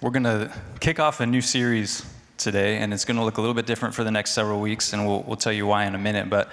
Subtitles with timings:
[0.00, 2.04] we're going to kick off a new series
[2.36, 4.92] today, and it's going to look a little bit different for the next several weeks,
[4.92, 6.28] and we'll, we'll tell you why in a minute.
[6.28, 6.50] But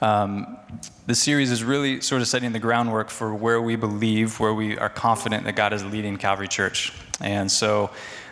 [0.00, 0.56] um,
[1.06, 4.78] this series is really sort of setting the groundwork for where we believe, where we
[4.78, 6.94] are confident that God is leading Calvary Church.
[7.20, 7.90] And so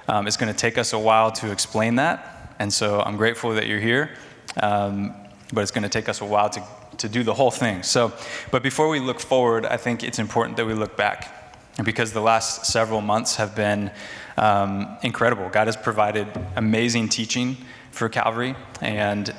[0.08, 2.54] um, it's going to take us a while to explain that.
[2.58, 4.10] And so I'm grateful that you're here,
[4.62, 5.14] um,
[5.52, 6.62] but it's going to take us a while to,
[6.96, 7.82] to do the whole thing.
[7.82, 8.12] So,
[8.50, 11.34] but before we look forward, I think it's important that we look back.
[11.84, 13.90] Because the last several months have been
[14.36, 15.48] um, incredible.
[15.48, 17.56] God has provided amazing teaching
[17.90, 18.54] for Calvary.
[18.80, 19.34] And,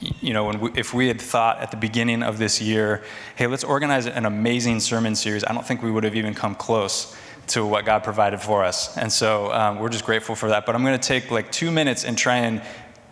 [0.00, 3.02] you know, we, if we had thought at the beginning of this year,
[3.36, 6.54] hey, let's organize an amazing sermon series, I don't think we would have even come
[6.54, 7.16] close
[7.48, 8.96] to what God provided for us.
[8.96, 10.64] And so um, we're just grateful for that.
[10.64, 12.62] But I'm going to take like two minutes and try and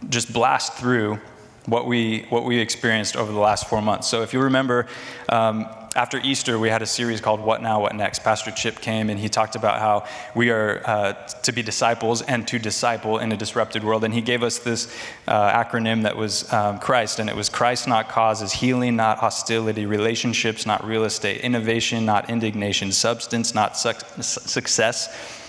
[0.09, 1.19] just blast through
[1.67, 4.09] what we, what we experienced over the last four months.
[4.09, 4.87] So if you remember,
[5.29, 5.67] um,
[5.97, 8.21] after Easter, we had a series called What Now, What Next.
[8.21, 10.05] Pastor Chip came and he talked about how
[10.37, 11.13] we are uh,
[11.43, 14.05] to be disciples and to disciple in a disrupted world.
[14.05, 17.89] And he gave us this uh, acronym that was um, Christ, and it was Christ,
[17.89, 23.93] not causes, healing, not hostility, relationships, not real estate, innovation, not indignation, substance, not su-
[24.21, 25.40] success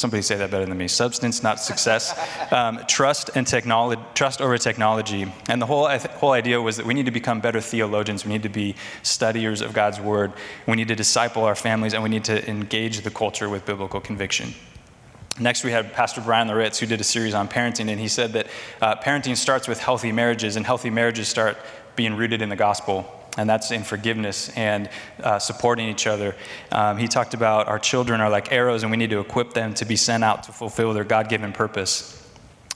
[0.00, 0.88] somebody say that better than me.
[0.88, 2.18] Substance not success.
[2.50, 5.32] Um, trust and technology trust over technology.
[5.48, 8.24] And the whole, whole idea was that we need to become better theologians.
[8.24, 10.32] We need to be studiers of god's word.
[10.66, 14.00] We need to disciple our families and we need to engage the culture with biblical
[14.00, 14.54] conviction.
[15.38, 18.32] Next, we had Pastor Brian Loritts, who did a series on parenting, and he said
[18.32, 18.48] that
[18.82, 21.56] uh, parenting starts with healthy marriages, and healthy marriages start
[21.94, 24.88] being rooted in the gospel and that's in forgiveness and
[25.22, 26.34] uh, supporting each other.
[26.72, 29.74] Um, he talked about our children are like arrows, and we need to equip them
[29.74, 32.16] to be sent out to fulfill their God given purpose.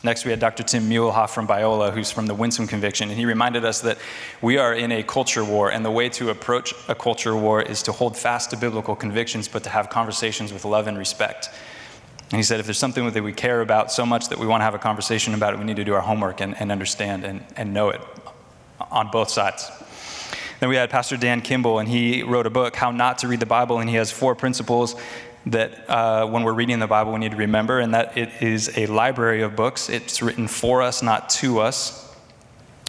[0.04, 0.62] Next, we had Dr.
[0.62, 3.96] Tim Muehlhoff from Biola, who's from the Winsome Conviction, and he reminded us that
[4.42, 7.82] we are in a culture war, and the way to approach a culture war is
[7.84, 11.48] to hold fast to biblical convictions, but to have conversations with love and respect.
[12.30, 14.60] And he said, if there's something that we care about so much that we want
[14.60, 17.24] to have a conversation about it, we need to do our homework and, and understand
[17.24, 18.00] and, and know it
[18.90, 19.70] on both sides.
[20.64, 23.28] And then we had Pastor Dan Kimball, and he wrote a book, How Not to
[23.28, 24.96] Read the Bible, and he has four principles
[25.44, 28.72] that uh, when we're reading the Bible, we need to remember, and that it is
[28.78, 29.90] a library of books.
[29.90, 32.10] It's written for us, not to us.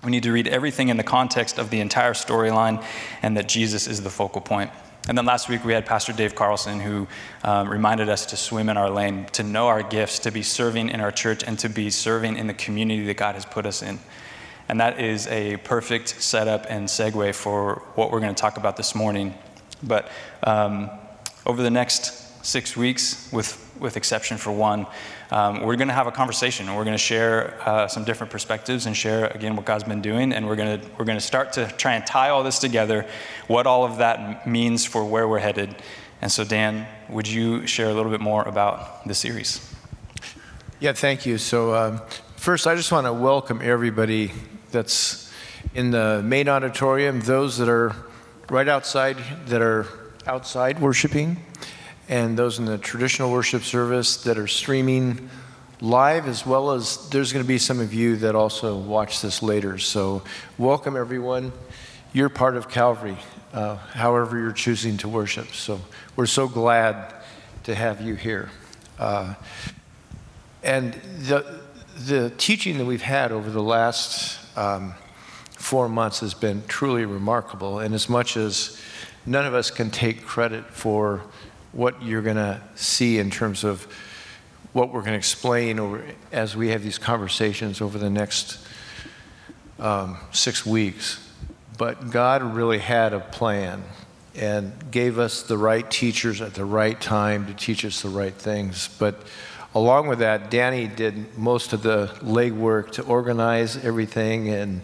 [0.05, 2.81] We need to read everything in the context of the entire storyline,
[3.21, 4.71] and that Jesus is the focal point.
[5.09, 7.09] And then last week we had Pastor Dave Carlson who
[7.43, 10.87] um, reminded us to swim in our lane, to know our gifts, to be serving
[10.87, 13.83] in our church, and to be serving in the community that God has put us
[13.83, 13.99] in.
[14.67, 18.77] And that is a perfect setup and segue for what we're going to talk about
[18.77, 19.35] this morning.
[19.83, 20.09] But
[20.43, 20.89] um,
[21.45, 24.87] over the next six weeks, with, with exception for one,
[25.31, 28.85] um, we're going to have a conversation we're going to share uh, some different perspectives
[28.85, 30.33] and share, again, what God's been doing.
[30.33, 33.05] And we're going to, we're to start to try and tie all this together,
[33.47, 35.75] what all of that means for where we're headed.
[36.21, 39.73] And so, Dan, would you share a little bit more about the series?
[40.79, 41.37] Yeah, thank you.
[41.37, 42.01] So, um,
[42.35, 44.31] first, I just want to welcome everybody
[44.75, 45.31] that's
[45.73, 47.95] in the main auditorium, those that are
[48.49, 49.87] right outside, that are
[50.27, 51.37] outside worshiping,
[52.09, 55.29] and those in the traditional worship service that are streaming
[55.79, 59.41] live, as well as there's going to be some of you that also watch this
[59.41, 59.77] later.
[59.77, 60.23] So,
[60.57, 61.53] welcome everyone.
[62.13, 63.17] You're part of Calvary,
[63.53, 65.47] uh, however you're choosing to worship.
[65.53, 65.79] So,
[66.15, 67.13] we're so glad
[67.63, 68.49] to have you here.
[68.99, 69.35] Uh,
[70.63, 71.61] and the,
[71.97, 74.93] the teaching that we've had over the last um,
[75.51, 77.79] four months has been truly remarkable.
[77.79, 78.79] And as much as
[79.25, 81.21] none of us can take credit for
[81.71, 83.87] what you're going to see in terms of
[84.73, 88.59] what we're going to explain over, as we have these conversations over the next
[89.79, 91.21] um, six weeks.
[91.77, 93.83] But God really had a plan
[94.35, 98.33] and gave us the right teachers at the right time to teach us the right
[98.33, 98.89] things.
[98.99, 99.21] But
[99.75, 104.81] along with that, Danny did most of the legwork to organize everything and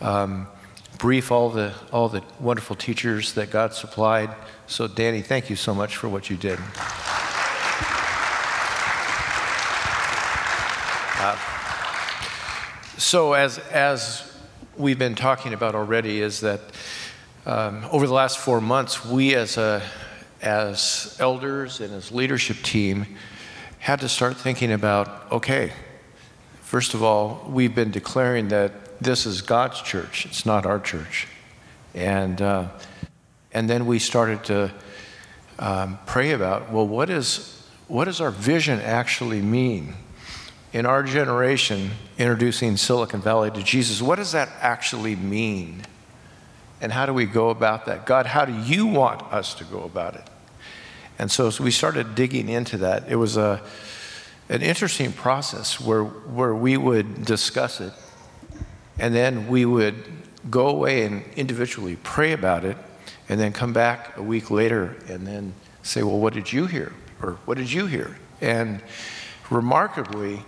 [0.00, 0.48] um,
[0.96, 4.34] brief all the, all the wonderful teachers that God supplied.
[4.66, 6.58] So, Danny, thank you so much for what you did.
[11.22, 11.36] Uh,
[12.96, 14.34] so, as, as
[14.74, 16.62] we've been talking about already, is that
[17.44, 19.82] um, over the last four months, we as, a,
[20.40, 23.04] as elders and as leadership team
[23.80, 25.72] had to start thinking about okay,
[26.60, 31.26] first of all, we've been declaring that this is God's church, it's not our church.
[31.94, 32.68] And, uh,
[33.52, 34.70] and then we started to
[35.58, 39.94] um, pray about well, what, is, what does our vision actually mean?
[40.72, 45.82] In our generation, introducing Silicon Valley to Jesus, what does that actually mean?
[46.80, 48.06] And how do we go about that?
[48.06, 50.24] God, how do you want us to go about it?
[51.20, 53.60] And so we started digging into that, it was a,
[54.48, 57.92] an interesting process where, where we would discuss it
[58.98, 59.96] and then we would
[60.48, 62.78] go away and individually pray about it
[63.28, 65.52] and then come back a week later and then
[65.82, 66.94] say, Well, what did you hear?
[67.22, 68.16] Or what did you hear?
[68.40, 68.80] And
[69.50, 70.42] remarkably,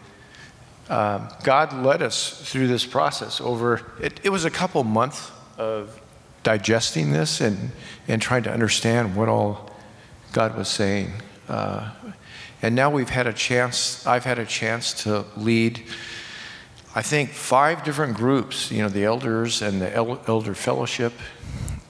[0.88, 6.00] um, God led us through this process over, it, it was a couple months of
[6.42, 7.72] digesting this and,
[8.08, 9.71] and trying to understand what all
[10.32, 11.12] God was saying.
[11.48, 11.90] Uh,
[12.62, 15.82] and now we've had a chance, I've had a chance to lead,
[16.94, 21.12] I think, five different groups, you know, the elders and the elder fellowship,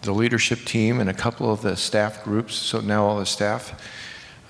[0.01, 3.81] the leadership team, and a couple of the staff groups, so now all the staff.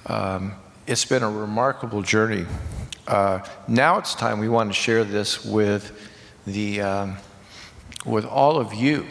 [0.06, 0.54] Um,
[0.86, 2.46] it's been a remarkable journey.
[3.06, 6.08] Uh, now it's time we want to share this with
[6.46, 7.16] the um,
[8.06, 9.06] with all of you,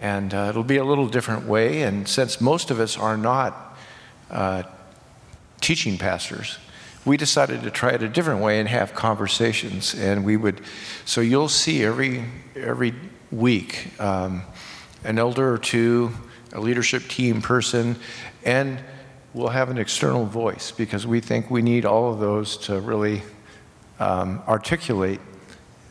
[0.00, 1.82] and uh, it'll be a little different way.
[1.82, 3.67] And since most of us are not
[4.30, 4.62] uh,
[5.60, 6.58] teaching pastors,
[7.04, 9.94] we decided to try it a different way and have conversations.
[9.94, 10.60] And we would,
[11.04, 12.94] so you'll see every every
[13.30, 14.42] week um,
[15.04, 16.10] an elder or two,
[16.52, 17.96] a leadership team person,
[18.44, 18.78] and
[19.34, 23.22] we'll have an external voice because we think we need all of those to really
[24.00, 25.20] um, articulate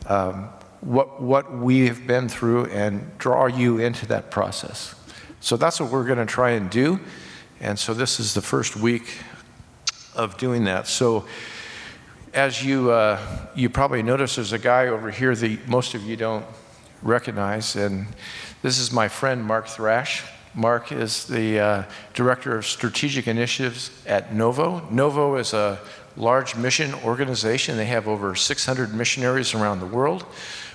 [0.06, 0.48] um,
[0.80, 4.94] what, what we have been through and draw you into that process.
[5.40, 7.00] So that's what we're going to try and do.
[7.60, 9.18] And so this is the first week
[10.14, 10.86] of doing that.
[10.86, 11.24] So
[12.32, 13.20] as you, uh,
[13.54, 16.46] you probably notice, there's a guy over here that most of you don't
[17.02, 17.74] recognize.
[17.74, 18.06] And
[18.62, 20.22] this is my friend, Mark Thrash.
[20.54, 21.82] Mark is the uh,
[22.14, 24.88] Director of Strategic Initiatives at Novo.
[24.90, 25.80] Novo is a
[26.16, 27.76] large mission organization.
[27.76, 30.22] They have over 600 missionaries around the world.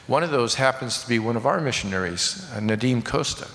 [0.08, 3.48] One of those happens to be one of our missionaries, uh, Nadim Costa.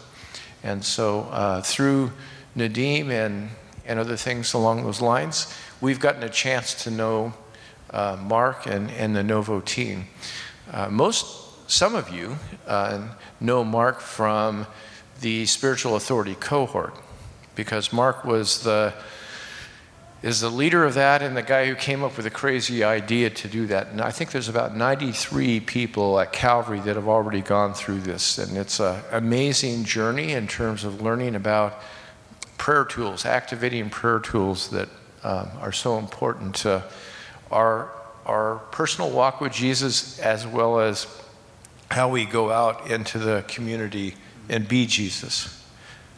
[0.62, 2.12] And so uh, through
[2.58, 3.50] Nadim and,
[3.87, 7.32] and other things along those lines, we've gotten a chance to know
[7.90, 10.06] uh, Mark and, and the Novo team.
[10.72, 13.08] Uh, most, some of you uh,
[13.40, 14.66] know Mark from
[15.20, 16.94] the spiritual authority cohort
[17.55, 18.94] because Mark was the
[20.22, 23.31] is the leader of that and the guy who came up with a crazy idea
[23.31, 23.87] to do that.
[23.88, 28.38] And I think there's about 93 people at Calvary that have already gone through this.
[28.38, 31.81] And it's an amazing journey in terms of learning about
[32.58, 34.88] prayer tools, activating prayer tools that
[35.25, 36.84] um, are so important to
[37.50, 37.90] our,
[38.26, 41.06] our personal walk with Jesus as well as
[41.90, 44.14] how we go out into the community
[44.49, 45.55] and be Jesus.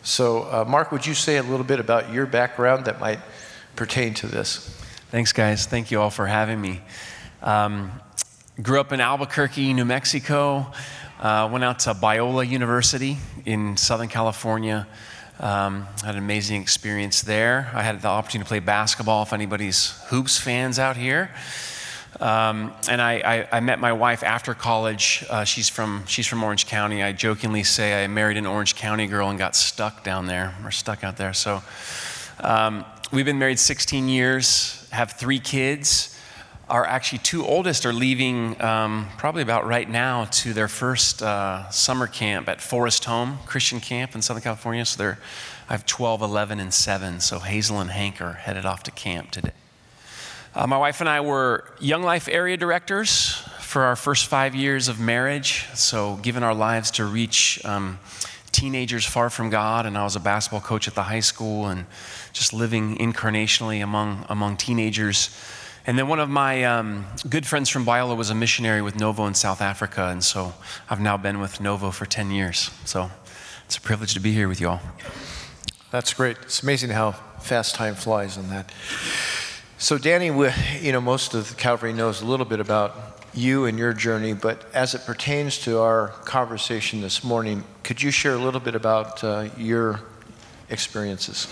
[0.03, 3.21] So, uh, Mark, would you say a little bit about your background that might
[3.77, 4.69] pertain to this?
[5.11, 5.67] Thanks, guys.
[5.67, 6.81] Thank you all for having me.
[7.43, 7.93] Um,
[8.63, 10.73] grew up in Albuquerque, New Mexico.
[11.21, 14.87] Uh, went out to Biola University in Southern California.
[15.41, 17.71] Um, had an amazing experience there.
[17.73, 19.23] I had the opportunity to play basketball.
[19.23, 21.31] If anybody's hoops fans out here,
[22.21, 25.25] um, and I, I, I, met my wife after college.
[25.31, 27.03] Uh, she's, from, she's from Orange County.
[27.03, 30.71] I jokingly say I married an Orange County girl and got stuck down there, or
[30.71, 31.33] stuck out there.
[31.33, 31.63] So
[32.41, 36.20] um, we've been married 16 years, have three kids.
[36.71, 41.69] Our actually two oldest are leaving um, probably about right now to their first uh,
[41.71, 44.85] summer camp at Forest Home Christian Camp in Southern California.
[44.85, 45.19] So they're,
[45.69, 47.19] I have 12, 11, and 7.
[47.19, 49.51] So Hazel and Hank are headed off to camp today.
[50.55, 54.87] Uh, my wife and I were Young Life area directors for our first five years
[54.87, 55.67] of marriage.
[55.75, 57.99] So, given our lives to reach um,
[58.53, 61.87] teenagers far from God, and I was a basketball coach at the high school and
[62.33, 65.31] just living incarnationally among, among teenagers.
[65.87, 69.27] And then one of my um, good friends from Biola was a missionary with Novo
[69.27, 70.53] in South Africa, and so
[70.89, 72.71] I've now been with Novo for 10 years.
[72.85, 73.11] So
[73.65, 74.81] it's a privilege to be here with you all.
[75.91, 76.37] That's great.
[76.43, 78.71] It's amazing how fast time flies on that.
[79.79, 83.93] So, Danny, you know, most of Calvary knows a little bit about you and your
[83.93, 88.61] journey, but as it pertains to our conversation this morning, could you share a little
[88.61, 90.01] bit about uh, your
[90.69, 91.47] experiences?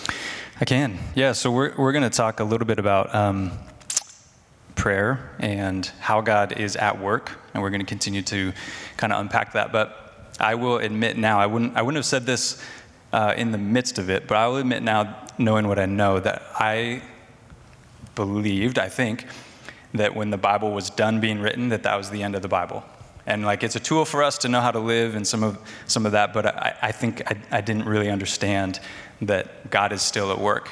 [0.61, 0.99] I can.
[1.15, 3.53] Yeah, so we're, we're going to talk a little bit about um,
[4.79, 8.53] prayer and how God is at work, and we're going to continue to
[8.97, 9.73] kind of unpack that.
[9.73, 12.65] But I will admit now, I wouldn't, I wouldn't have said this
[13.13, 16.21] uh, in the midst of it, but I will admit now, knowing what I know,
[16.21, 17.03] that I
[18.15, 19.27] believed, I think,
[19.95, 22.49] that when the Bible was done being written, that that was the end of the
[22.49, 22.85] Bible.
[23.27, 25.59] And like it's a tool for us to know how to live and some of
[25.87, 28.81] some of that, but I, I think I, I didn't really understand
[29.23, 30.71] that God is still at work.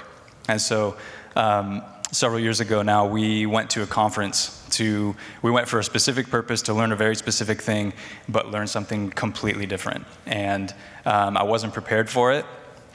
[0.48, 0.96] And so
[1.34, 1.82] um,
[2.16, 6.28] several years ago now, we went to a conference to, we went for a specific
[6.30, 7.92] purpose to learn a very specific thing,
[8.28, 10.06] but learn something completely different.
[10.24, 12.46] And um, I wasn't prepared for it.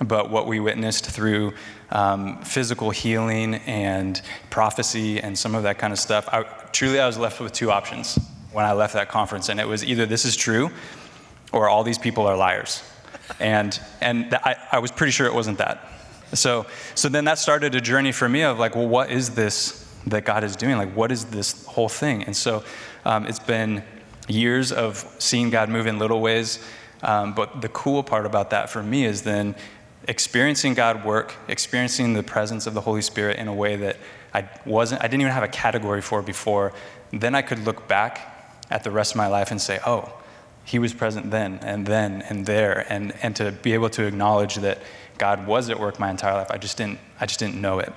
[0.07, 1.53] but what we witnessed through
[1.91, 7.05] um, physical healing and prophecy and some of that kind of stuff, I, truly I
[7.05, 8.17] was left with two options
[8.51, 9.49] when I left that conference.
[9.49, 10.71] And it was either this is true
[11.51, 12.81] or all these people are liars.
[13.39, 15.87] And, and th- I, I was pretty sure it wasn't that.
[16.33, 19.87] So, so then that started a journey for me of like, well, what is this
[20.07, 20.77] that God is doing?
[20.77, 22.23] Like, what is this whole thing?
[22.23, 22.63] And so
[23.05, 23.83] um, it's been
[24.27, 26.63] years of seeing God move in little ways.
[27.03, 29.55] Um, but the cool part about that for me is then
[30.07, 33.97] experiencing God work, experiencing the presence of the Holy Spirit in a way that
[34.33, 36.73] I wasn't, I didn't even have a category for before.
[37.11, 40.13] Then I could look back at the rest of my life and say, oh,
[40.63, 44.55] he was present then and then and there and, and to be able to acknowledge
[44.55, 44.79] that
[45.17, 46.47] God was at work my entire life.
[46.49, 47.93] I just didn't, I just didn't know it.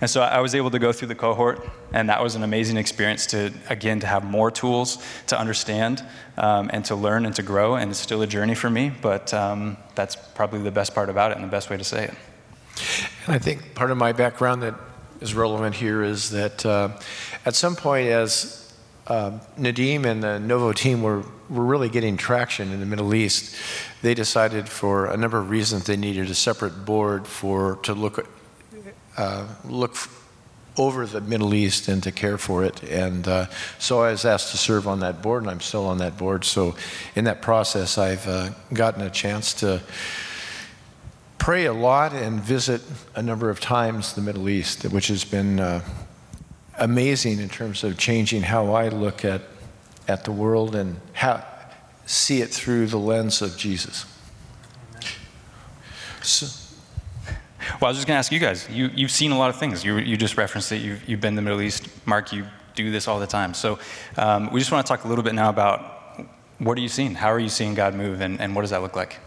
[0.00, 2.76] And so I was able to go through the cohort, and that was an amazing
[2.76, 6.04] experience to, again, to have more tools to understand
[6.36, 7.76] um, and to learn and to grow.
[7.76, 11.30] And it's still a journey for me, but um, that's probably the best part about
[11.30, 12.14] it and the best way to say it.
[13.26, 14.74] And I think part of my background that
[15.20, 16.98] is relevant here is that uh,
[17.46, 18.61] at some point, as
[19.12, 23.54] uh, Nadim and the Novo team were, were really getting traction in the Middle East,
[24.00, 28.26] they decided for a number of reasons they needed a separate board for to look
[29.18, 29.94] uh, look
[30.78, 32.82] over the Middle East and to care for it.
[32.84, 33.46] And uh,
[33.78, 36.46] so I was asked to serve on that board, and I'm still on that board.
[36.46, 36.74] So
[37.14, 39.82] in that process, I've uh, gotten a chance to
[41.36, 42.80] pray a lot and visit
[43.14, 45.82] a number of times the Middle East, which has been uh,
[46.78, 49.42] amazing in terms of changing how I look at,
[50.08, 51.44] at the world and how,
[52.06, 54.06] see it through the lens of Jesus.
[56.22, 56.46] So,
[57.80, 58.68] well, I was just going to ask you guys.
[58.70, 59.84] You, you've seen a lot of things.
[59.84, 61.88] You, you just referenced that you've, you've been to the Middle East.
[62.06, 63.54] Mark, you do this all the time.
[63.54, 63.78] So
[64.16, 66.00] um, we just want to talk a little bit now about
[66.58, 67.14] what are you seeing?
[67.14, 69.18] How are you seeing God move, and, and what does that look like?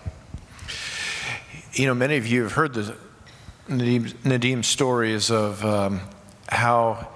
[1.74, 2.96] You know, many of you have heard the
[3.68, 6.00] Nadim, Nadim stories of um,
[6.48, 7.10] how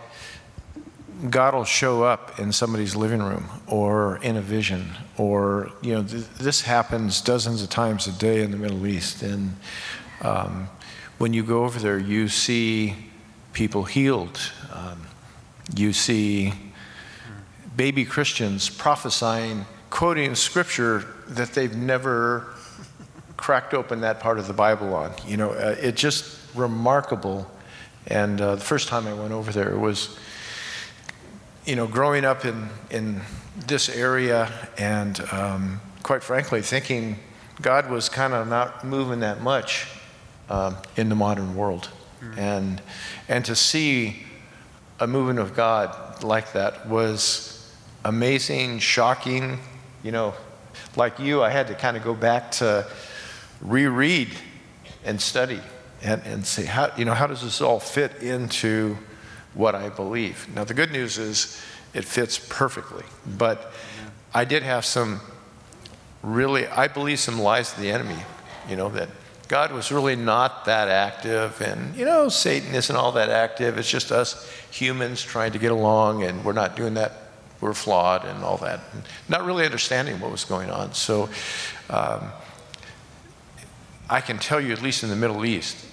[1.30, 6.04] God will show up in somebody's living room or in a vision, or, you know,
[6.04, 9.22] th- this happens dozens of times a day in the Middle East.
[9.22, 9.56] And
[10.22, 10.70] um,
[11.18, 12.96] when you go over there, you see
[13.52, 14.40] people healed.
[14.74, 15.02] Um,
[15.76, 16.54] you see
[17.76, 22.48] baby Christians prophesying, quoting scripture that they've never
[23.36, 25.12] cracked open that part of the Bible on.
[25.28, 27.50] You know, uh, it's just remarkable.
[28.08, 30.18] And uh, the first time I went over there, it was,
[31.66, 33.22] you know, growing up in, in
[33.68, 37.18] this area and um, quite frankly, thinking
[37.62, 39.88] God was kind of not moving that much
[40.50, 41.90] um, in the modern world.
[42.22, 42.40] Mm-hmm.
[42.40, 42.82] And,
[43.28, 44.24] and to see
[45.00, 47.74] a movement of God like that was
[48.04, 49.60] amazing, shocking.
[50.04, 50.34] You know,
[50.96, 52.88] like you, I had to kind of go back to
[53.62, 54.30] reread
[55.04, 55.60] and study
[56.02, 58.98] and, and see how, you know, how does this all fit into
[59.54, 60.48] what I believe.
[60.54, 61.62] Now, the good news is
[61.94, 63.72] it fits perfectly, but
[64.34, 65.22] I did have some
[66.22, 68.18] really, I believe some lies of the enemy,
[68.68, 69.10] you know, that
[69.48, 73.80] God was really not that active, and you know, Satan isn't all that active.
[73.80, 77.14] It's just us humans trying to get along, and we're not doing that.
[77.60, 78.80] We're flawed and all that.
[78.94, 80.94] And not really understanding what was going on.
[80.94, 81.30] So,
[81.90, 82.30] um,
[84.08, 85.84] I can tell you, at least in the Middle East,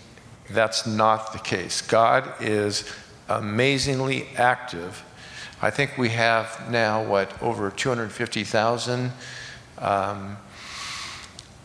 [0.51, 1.81] that's not the case.
[1.81, 2.91] God is
[3.29, 5.05] amazingly active.
[5.61, 9.13] I think we have now, what, over 250,000
[9.79, 10.37] um,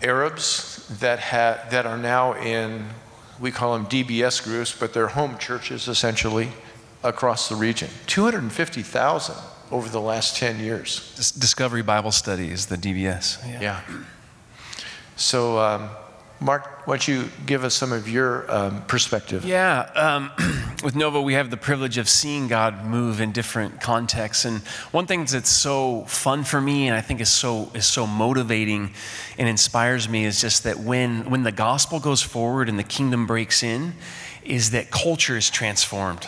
[0.01, 2.87] Arabs that, ha- that are now in,
[3.39, 6.49] we call them DBS groups, but they're home churches essentially
[7.03, 7.89] across the region.
[8.07, 9.35] 250,000
[9.71, 11.33] over the last 10 years.
[11.37, 13.45] Discovery Bible Studies, the DBS.
[13.47, 13.61] Yeah.
[13.61, 13.81] yeah.
[15.15, 15.89] So, um,
[16.43, 19.45] Mark, why don't you give us some of your um, perspective?
[19.45, 20.31] Yeah, um,
[20.83, 25.05] with Novo, we have the privilege of seeing God move in different contexts, and one
[25.05, 28.89] thing that's so fun for me, and I think is so is so motivating
[29.38, 33.27] and inspires me, is just that when when the gospel goes forward and the kingdom
[33.27, 33.93] breaks in,
[34.43, 36.27] is that culture is transformed.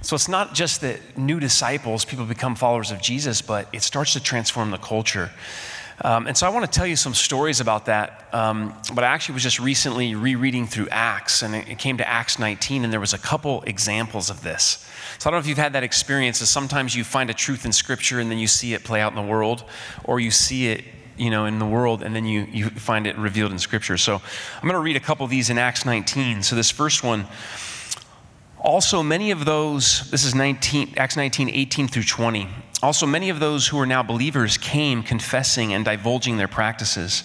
[0.00, 4.14] So it's not just that new disciples, people become followers of Jesus, but it starts
[4.14, 5.30] to transform the culture.
[6.00, 8.28] Um, and so I want to tell you some stories about that.
[8.32, 12.08] Um, but I actually was just recently rereading through Acts, and it, it came to
[12.08, 14.88] Acts 19, and there was a couple examples of this.
[15.18, 16.40] So I don't know if you've had that experience.
[16.40, 19.12] Is sometimes you find a truth in Scripture, and then you see it play out
[19.12, 19.64] in the world,
[20.04, 20.84] or you see it
[21.16, 23.96] you know, in the world, and then you, you find it revealed in Scripture.
[23.98, 26.42] So I'm going to read a couple of these in Acts 19.
[26.42, 27.26] So this first one,
[28.64, 32.48] also many of those, this is 19, Acts 19, 18 through 20.
[32.82, 37.24] Also, many of those who are now believers came confessing and divulging their practices.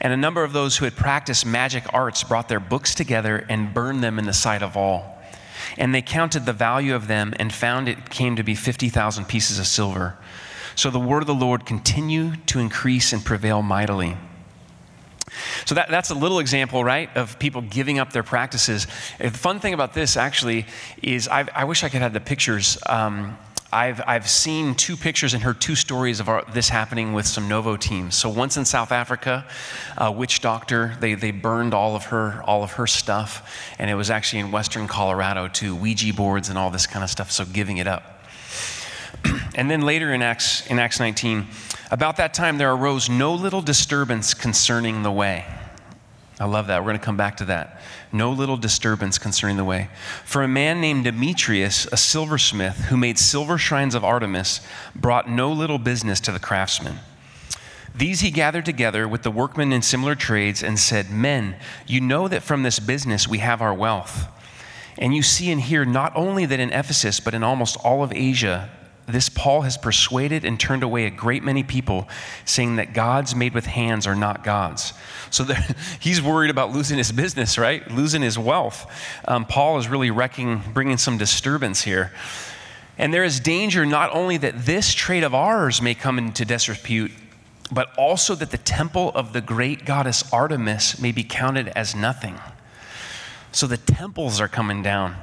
[0.00, 3.72] And a number of those who had practiced magic arts brought their books together and
[3.72, 5.18] burned them in the sight of all.
[5.76, 9.58] And they counted the value of them and found it came to be 50,000 pieces
[9.58, 10.16] of silver.
[10.74, 14.16] So the word of the Lord continued to increase and prevail mightily.
[15.64, 18.86] So that, that's a little example, right, of people giving up their practices.
[19.18, 20.66] The fun thing about this, actually,
[21.02, 22.78] is I've, i wish I could have the pictures.
[22.86, 23.36] Um,
[23.70, 27.48] I've, I've seen two pictures and heard two stories of our, this happening with some
[27.48, 28.14] Novo teams.
[28.14, 29.44] So once in South Africa,
[29.98, 33.94] a witch doctor, they, they burned all of her all of her stuff, and it
[33.94, 37.30] was actually in western Colorado too, Ouija boards and all this kind of stuff.
[37.30, 38.17] So giving it up.
[39.54, 41.46] and then later in Acts in Acts 19,
[41.90, 45.44] about that time there arose no little disturbance concerning the way.
[46.40, 46.82] I love that.
[46.82, 47.80] We're going to come back to that.
[48.12, 49.88] No little disturbance concerning the way.
[50.24, 54.60] For a man named Demetrius, a silversmith, who made silver shrines of Artemis,
[54.94, 57.00] brought no little business to the craftsmen.
[57.92, 61.56] These he gathered together with the workmen in similar trades and said, Men,
[61.88, 64.28] you know that from this business we have our wealth.
[64.96, 68.12] And you see and hear not only that in Ephesus, but in almost all of
[68.12, 68.70] Asia,
[69.08, 72.08] this Paul has persuaded and turned away a great many people,
[72.44, 74.92] saying that gods made with hands are not gods.
[75.30, 75.44] So
[76.00, 77.90] he's worried about losing his business, right?
[77.90, 78.86] Losing his wealth.
[79.26, 82.12] Um, Paul is really wrecking, bringing some disturbance here.
[82.98, 87.12] And there is danger not only that this trade of ours may come into disrepute,
[87.72, 92.38] but also that the temple of the great goddess Artemis may be counted as nothing.
[93.52, 95.16] So the temples are coming down,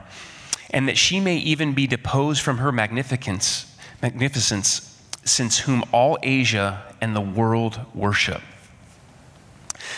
[0.71, 3.74] and that she may even be deposed from her magnificence
[4.05, 8.39] magnificence, since whom all Asia and the world worship.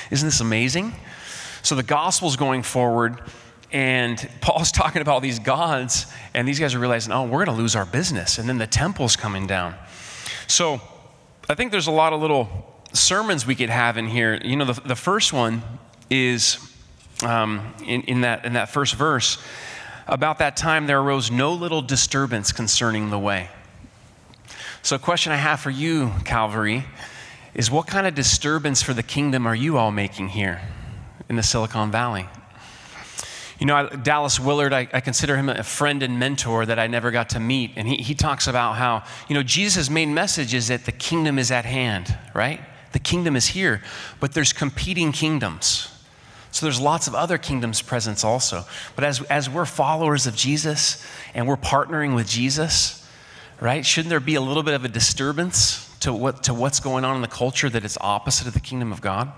[0.10, 0.94] Isn't this amazing?
[1.62, 3.20] So the gospel's going forward,
[3.74, 7.62] and Paul's talking about these gods, and these guys are realizing, oh, we're going to
[7.62, 8.38] lose our business.
[8.38, 9.76] And then the temple's coming down.
[10.48, 10.80] So
[11.50, 12.48] I think there's a lot of little
[12.94, 14.40] sermons we could have in here.
[14.42, 15.62] You know, the, the first one
[16.10, 16.60] is
[17.26, 19.38] um, in, in, that, in that first verse.
[20.08, 23.50] About that time, there arose no little disturbance concerning the way.
[24.82, 26.86] So, a question I have for you, Calvary,
[27.54, 30.62] is what kind of disturbance for the kingdom are you all making here
[31.28, 32.28] in the Silicon Valley?
[33.60, 37.10] You know, Dallas Willard, I, I, consider him a friend and mentor that I never
[37.10, 37.72] got to meet.
[37.76, 41.40] And he, he talks about how, you know, Jesus' main message is that the kingdom
[41.40, 42.62] is at hand, right?
[42.92, 43.82] The kingdom is here,
[44.20, 45.92] but there's competing kingdoms.
[46.52, 48.64] So there's lots of other kingdoms present also.
[48.96, 53.07] But as, as we're followers of Jesus and we're partnering with Jesus,
[53.60, 53.86] right?
[53.86, 57.16] Shouldn't there be a little bit of a disturbance to, what, to what's going on
[57.16, 59.32] in the culture that is opposite of the kingdom of God?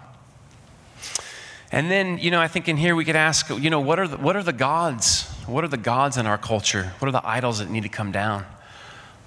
[1.71, 4.07] And then, you know, I think in here we could ask, you know, what are
[4.07, 5.29] the, what are the gods?
[5.45, 6.93] What are the gods in our culture?
[6.99, 8.45] What are the idols that need to come down?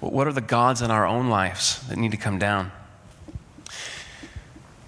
[0.01, 2.71] What are the gods in our own lives that need to come down?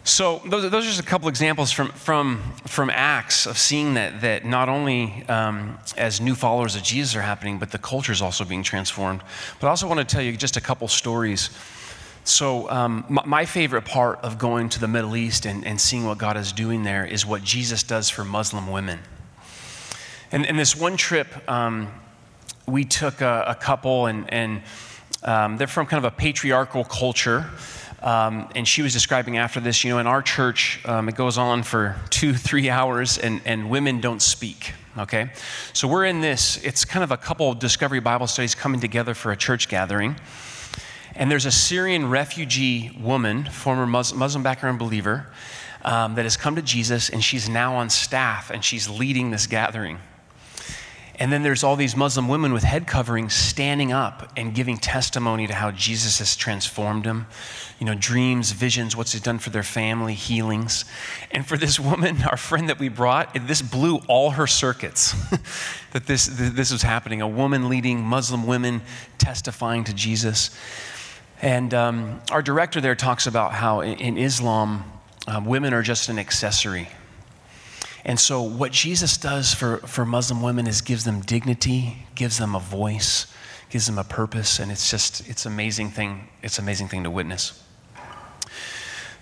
[0.06, 4.22] So those, those are just a couple examples from, from, from Acts of seeing that,
[4.22, 8.22] that not only um, as new followers of Jesus are happening, but the culture is
[8.22, 9.24] also being transformed.
[9.60, 11.50] But I also want to tell you just a couple stories.
[12.24, 16.06] So um, my, my, favorite part of going to the Middle East and, and seeing
[16.06, 19.00] what God is doing there is what Jesus does for Muslim women.
[20.32, 21.92] And, and this one trip, um,
[22.68, 24.62] we took a, a couple, and, and
[25.24, 27.50] um, they're from kind of a patriarchal culture.
[28.06, 31.40] Um, and she was describing after this, you know, in our church, um, it goes
[31.40, 35.32] on for two, three hours, and, and women don't speak, okay?
[35.74, 39.16] So we're in this, it's kind of a couple of Discovery Bible studies coming together
[39.16, 40.16] for a church gathering.
[41.16, 45.26] And there's a Syrian refugee woman, former Muslim background believer,
[45.82, 49.48] um, that has come to Jesus, and she's now on staff, and she's leading this
[49.48, 49.98] gathering.
[51.18, 55.48] And then there's all these Muslim women with head coverings standing up and giving testimony
[55.48, 57.28] to how Jesus has transformed them.
[57.80, 60.86] You know, dreams, visions, what's he done for their family, healings.
[61.32, 65.14] And for this woman, our friend that we brought, this blew all her circuits
[65.94, 67.22] that this, this was happening.
[67.22, 68.82] A woman leading Muslim women
[69.18, 70.56] testifying to Jesus.
[71.42, 74.84] And um, our director there talks about how in Islam,
[75.28, 76.90] um, women are just an accessory
[78.08, 82.54] and so, what Jesus does for, for Muslim women is gives them dignity, gives them
[82.54, 83.26] a voice,
[83.72, 87.64] gives them a purpose, and it's just, it's amazing thing, it's amazing thing to witness.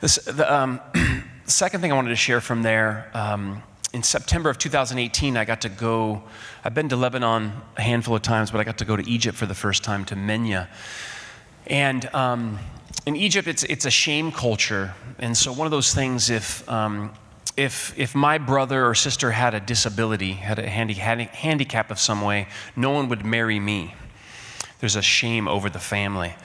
[0.01, 0.81] This, the um,
[1.45, 5.61] second thing I wanted to share from there, um, in September of 2018, I got
[5.61, 6.21] to go,
[6.65, 9.37] I've been to Lebanon a handful of times, but I got to go to Egypt
[9.37, 10.67] for the first time, to Minya.
[11.67, 12.59] And um,
[13.05, 14.93] in Egypt, it's, it's a shame culture.
[15.19, 17.13] And so, one of those things, if, um,
[17.55, 22.21] if, if my brother or sister had a disability, had a handi- handicap of some
[22.21, 23.95] way, no one would marry me.
[24.79, 26.35] There's a shame over the family.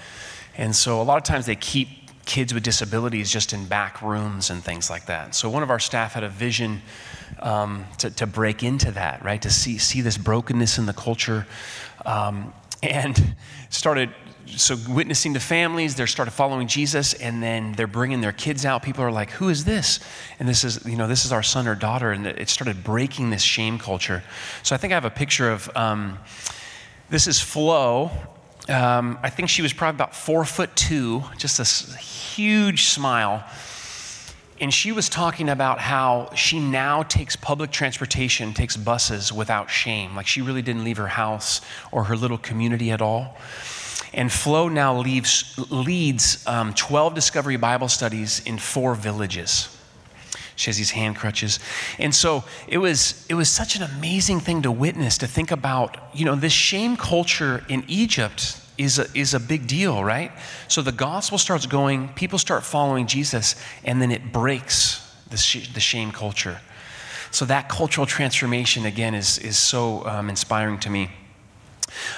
[0.57, 1.88] And so a lot of times they keep
[2.25, 5.35] kids with disabilities just in back rooms and things like that.
[5.35, 6.83] So one of our staff had a vision
[7.40, 9.40] um, to, to break into that, right?
[9.42, 11.47] To see, see this brokenness in the culture.
[12.05, 13.35] Um, and
[13.71, 14.11] started
[14.57, 18.83] so witnessing to families they started following jesus and then they're bringing their kids out.
[18.83, 20.01] People are like who is this?
[20.39, 23.31] And this is you know this is our son or daughter and it started breaking
[23.31, 24.23] this shame culture.
[24.63, 26.19] So i think i have a picture of um,
[27.11, 28.11] this is flo.
[28.69, 33.45] Um, i think she was probably about four foot two just a huge smile.
[34.61, 40.17] And she was talking about how she now takes public transportation, takes buses without shame.
[40.17, 41.61] Like she really didn't leave her house
[41.93, 43.37] or her little community at all.
[44.12, 49.75] And Flo now leaves, leads um, 12 Discovery Bible studies in four villages.
[50.57, 51.61] She has these hand crutches.
[51.99, 55.97] And so it was, it was such an amazing thing to witness, to think about,
[56.12, 60.33] you know, this shame culture in Egypt is a, is a big deal, right?
[60.66, 65.73] So the gospel starts going, people start following Jesus, and then it breaks the, sh-
[65.73, 66.61] the shame culture.
[67.31, 71.11] So that cultural transformation, again, is, is so um, inspiring to me.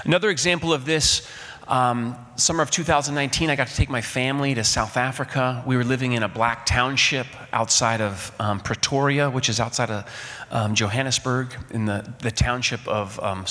[0.04, 1.26] Another example of this
[1.70, 5.62] um, summer of 2019, I got to take my family to South Africa.
[5.64, 10.04] We were living in a black township outside of um, Pretoria, which is outside of
[10.50, 13.44] um, Johannesburg, in the, the township of um.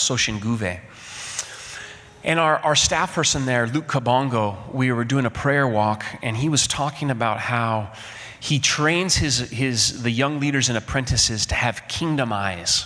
[2.22, 6.36] And our, our staff person there, Luke Kabongo, we were doing a prayer walk, and
[6.36, 7.94] he was talking about how
[8.42, 12.86] he trains his, his, the young leaders and apprentices to have kingdom eyes.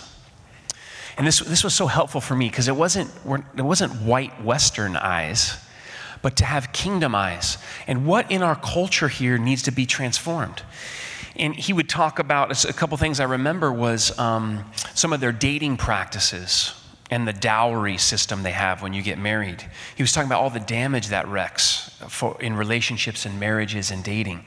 [1.16, 3.10] And this, this was so helpful for me because it wasn't,
[3.56, 5.56] it wasn't white Western eyes,
[6.22, 7.58] but to have kingdom eyes.
[7.86, 10.62] And what in our culture here needs to be transformed?
[11.36, 15.32] And he would talk about a couple things I remember was um, some of their
[15.32, 16.74] dating practices
[17.10, 19.62] and the dowry system they have when you get married.
[19.94, 24.02] He was talking about all the damage that wrecks for, in relationships and marriages and
[24.02, 24.44] dating,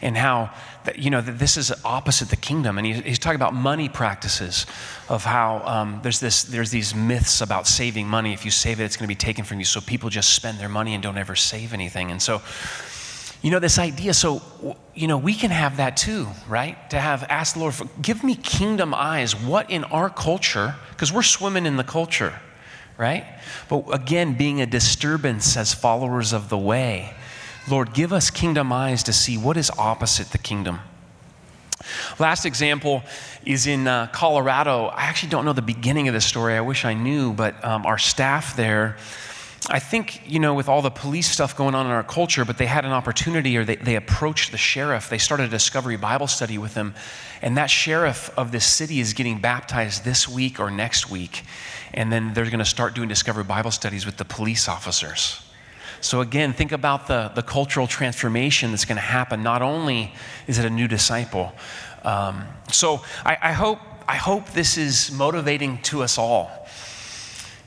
[0.00, 0.50] and how
[0.84, 2.78] that, you know that this is opposite the kingdom.
[2.78, 4.64] And he, he's talking about money practices,
[5.08, 8.32] of how um, there's this there's these myths about saving money.
[8.32, 9.64] If you save it, it's going to be taken from you.
[9.66, 12.10] So people just spend their money and don't ever save anything.
[12.10, 12.40] And so
[13.42, 14.42] you know, this idea, so,
[14.94, 16.90] you know, we can have that too, right?
[16.90, 19.36] To have asked the Lord, for, give me kingdom eyes.
[19.36, 22.40] What in our culture, because we're swimming in the culture,
[22.96, 23.24] right?
[23.68, 27.14] But again, being a disturbance as followers of the way,
[27.70, 30.80] Lord, give us kingdom eyes to see what is opposite the kingdom.
[32.18, 33.02] Last example
[33.44, 34.86] is in uh, Colorado.
[34.86, 36.54] I actually don't know the beginning of the story.
[36.54, 38.96] I wish I knew, but um, our staff there
[39.70, 42.56] I think, you know, with all the police stuff going on in our culture, but
[42.56, 45.10] they had an opportunity or they, they approached the sheriff.
[45.10, 46.94] They started a discovery Bible study with him.
[47.42, 51.42] And that sheriff of this city is getting baptized this week or next week.
[51.92, 55.42] And then they're going to start doing discovery Bible studies with the police officers.
[56.00, 59.42] So, again, think about the, the cultural transformation that's going to happen.
[59.42, 60.14] Not only
[60.46, 61.52] is it a new disciple,
[62.04, 66.68] um, so I, I, hope, I hope this is motivating to us all.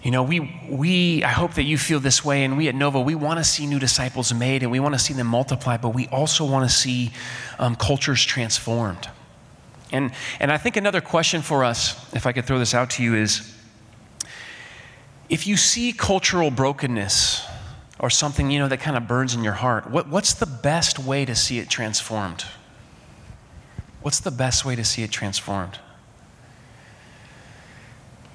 [0.03, 3.01] You know, we, we, I hope that you feel this way, and we at Novo,
[3.01, 5.89] we want to see new disciples made and we want to see them multiply, but
[5.89, 7.11] we also want to see
[7.59, 9.07] um, cultures transformed.
[9.91, 13.03] And, and I think another question for us, if I could throw this out to
[13.03, 13.55] you, is
[15.29, 17.45] if you see cultural brokenness
[17.99, 20.97] or something, you know, that kind of burns in your heart, what, what's the best
[20.97, 22.45] way to see it transformed?
[24.01, 25.77] What's the best way to see it transformed?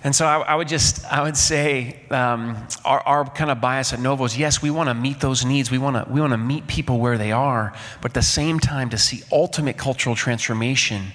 [0.06, 3.92] And so I, I, would just, I would say, um, our, our, kind of bias
[3.92, 5.68] at Novo is yes, we want to meet those needs.
[5.68, 7.74] We want to, we want to meet people where they are.
[8.00, 11.06] But at the same time, to see ultimate cultural transformation,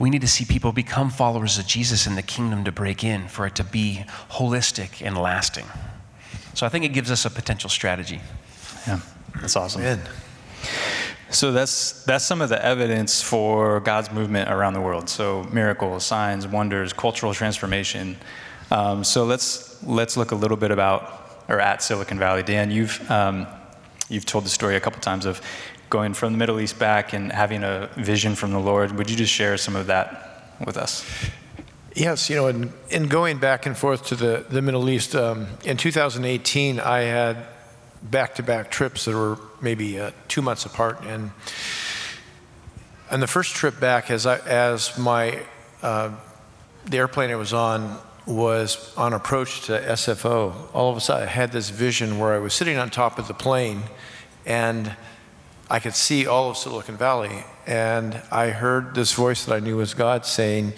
[0.00, 3.28] we need to see people become followers of Jesus in the kingdom to break in,
[3.28, 5.66] for it to be holistic and lasting.
[6.54, 8.20] So I think it gives us a potential strategy.
[8.88, 8.98] Yeah,
[9.40, 9.82] that's awesome.
[9.82, 10.00] Amen.
[11.32, 15.08] So that's that's some of the evidence for God's movement around the world.
[15.08, 18.16] So miracles, signs, wonders, cultural transformation.
[18.70, 22.42] Um, so let's let's look a little bit about or at Silicon Valley.
[22.42, 23.46] Dan, you've um,
[24.08, 25.40] you've told the story a couple times of
[25.88, 28.92] going from the Middle East back and having a vision from the Lord.
[28.92, 31.04] Would you just share some of that with us?
[31.94, 35.46] Yes, you know, in, in going back and forth to the, the Middle East, um,
[35.62, 37.46] in 2018, I had
[38.02, 41.02] back to back trips that were maybe uh, two months apart.
[41.04, 41.30] And,
[43.10, 45.40] and the first trip back, as, I, as my,
[45.82, 46.10] uh,
[46.84, 51.30] the airplane I was on was on approach to SFO, all of a sudden I
[51.30, 53.82] had this vision where I was sitting on top of the plane
[54.46, 54.94] and
[55.68, 57.44] I could see all of Silicon Valley.
[57.66, 60.74] And I heard this voice that I knew was God saying,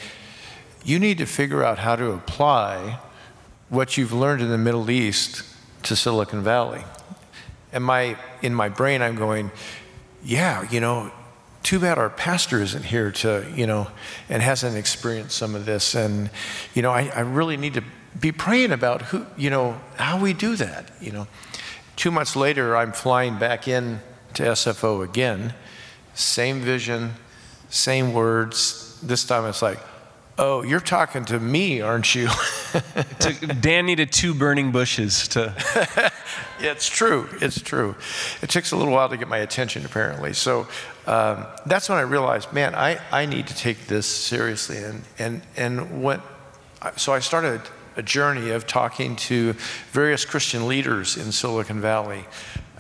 [0.85, 3.01] You need to figure out how to apply
[3.69, 5.43] what you've learned in the Middle East
[5.85, 6.85] to Silicon Valley.
[7.75, 9.51] And my, in my brain, I'm going,
[10.25, 11.13] yeah, you know,
[11.65, 13.89] too bad our pastor isn't here to, you know,
[14.29, 15.95] and hasn't experienced some of this.
[15.95, 16.31] And,
[16.73, 17.83] you know, I, I really need to
[18.21, 21.27] be praying about who, you know, how we do that, you know.
[21.97, 24.01] Two months later, I'm flying back in
[24.35, 25.55] to SFO again.
[26.15, 27.15] Same vision,
[27.71, 29.01] same words.
[29.03, 29.79] This time it's like,
[30.39, 32.29] oh, you're talking to me, aren't you?
[33.61, 35.55] Dan needed two burning bushes to.
[36.61, 37.29] yeah, it's true.
[37.41, 37.95] It's true.
[38.43, 40.33] It takes a little while to get my attention, apparently.
[40.33, 40.67] So
[41.07, 44.79] um, that's when I realized, man, I, I need to take this seriously.
[44.79, 46.21] And, and, and what,
[46.97, 47.61] so I started
[47.97, 49.53] a journey of talking to
[49.93, 52.25] various Christian leaders in Silicon Valley,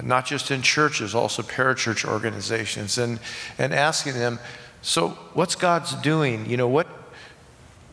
[0.02, 3.20] not just in churches, also parachurch organizations, and,
[3.58, 4.40] and asking them,
[4.82, 6.46] so what's God's doing?
[6.46, 6.88] You know, what,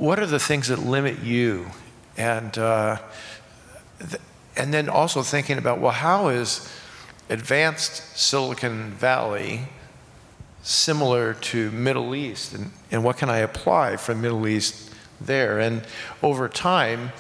[0.01, 1.67] what are the things that limit you?
[2.17, 2.97] And, uh,
[3.99, 4.19] th-
[4.57, 6.67] and then also thinking about, well, how is
[7.29, 9.67] advanced Silicon Valley
[10.63, 12.55] similar to Middle East?
[12.55, 15.59] And, and what can I apply from Middle East there?
[15.59, 15.83] And
[16.23, 17.11] over time,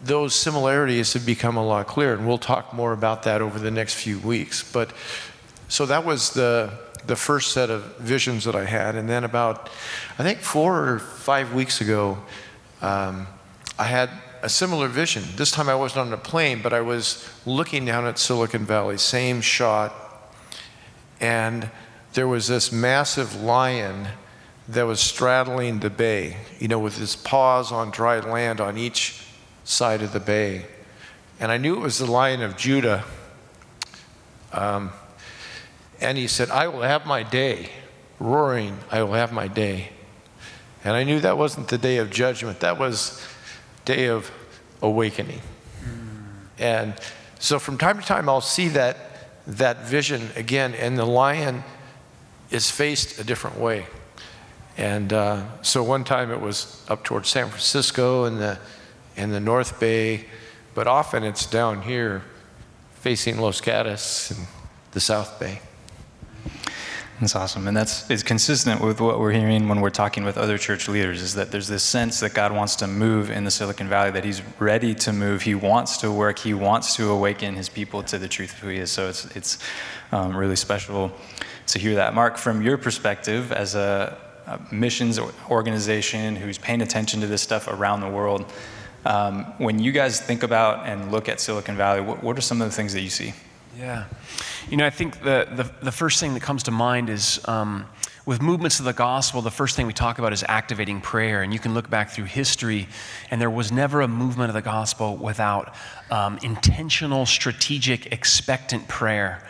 [0.00, 3.72] those similarities have become a lot clearer, and we'll talk more about that over the
[3.72, 4.62] next few weeks.
[4.72, 4.92] But
[5.66, 9.68] so that was the the first set of visions that I had, and then about
[10.18, 12.18] I think four or five weeks ago,
[12.80, 13.26] um,
[13.78, 14.10] I had
[14.42, 15.22] a similar vision.
[15.36, 18.98] This time I wasn't on a plane, but I was looking down at Silicon Valley,
[18.98, 19.94] same shot,
[21.20, 21.70] and
[22.14, 24.08] there was this massive lion
[24.68, 29.26] that was straddling the bay, you know, with his paws on dry land on each
[29.64, 30.66] side of the bay.
[31.40, 33.04] And I knew it was the lion of Judah.
[34.52, 34.92] Um,
[36.02, 37.70] and he said, I will have my day.
[38.18, 39.90] Roaring, I will have my day.
[40.84, 43.24] And I knew that wasn't the day of judgment, that was
[43.84, 44.30] day of
[44.82, 45.40] awakening.
[45.84, 46.24] Mm.
[46.58, 46.94] And
[47.38, 48.96] so from time to time, I'll see that,
[49.46, 51.62] that vision again, and the lion
[52.50, 53.86] is faced a different way.
[54.76, 58.58] And uh, so one time it was up towards San Francisco and the,
[59.16, 60.24] and the North Bay,
[60.74, 62.22] but often it's down here
[62.94, 64.46] facing Los Gatos and
[64.92, 65.60] the South Bay.
[67.22, 67.68] That's awesome.
[67.68, 71.22] And that's it's consistent with what we're hearing when we're talking with other church leaders
[71.22, 74.24] is that there's this sense that God wants to move in the Silicon Valley, that
[74.24, 75.42] he's ready to move.
[75.42, 76.40] He wants to work.
[76.40, 78.90] He wants to awaken his people to the truth of who he is.
[78.90, 79.58] So it's, it's
[80.10, 81.12] um, really special
[81.68, 82.12] to hear that.
[82.12, 87.68] Mark, from your perspective as a, a missions organization who's paying attention to this stuff
[87.68, 88.52] around the world,
[89.06, 92.60] um, when you guys think about and look at Silicon Valley, what, what are some
[92.60, 93.32] of the things that you see?
[93.76, 94.04] Yeah.
[94.68, 97.86] You know, I think the, the, the first thing that comes to mind is um,
[98.26, 101.42] with movements of the gospel, the first thing we talk about is activating prayer.
[101.42, 102.88] And you can look back through history,
[103.30, 105.74] and there was never a movement of the gospel without
[106.10, 109.42] um, intentional, strategic, expectant prayer.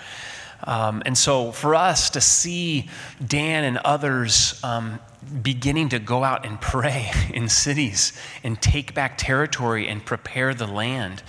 [0.65, 2.89] Um, and so for us to see
[3.25, 5.01] Dan and others um,
[5.43, 8.13] beginning to go out and pray in cities
[8.45, 11.23] and take back territory and prepare the land.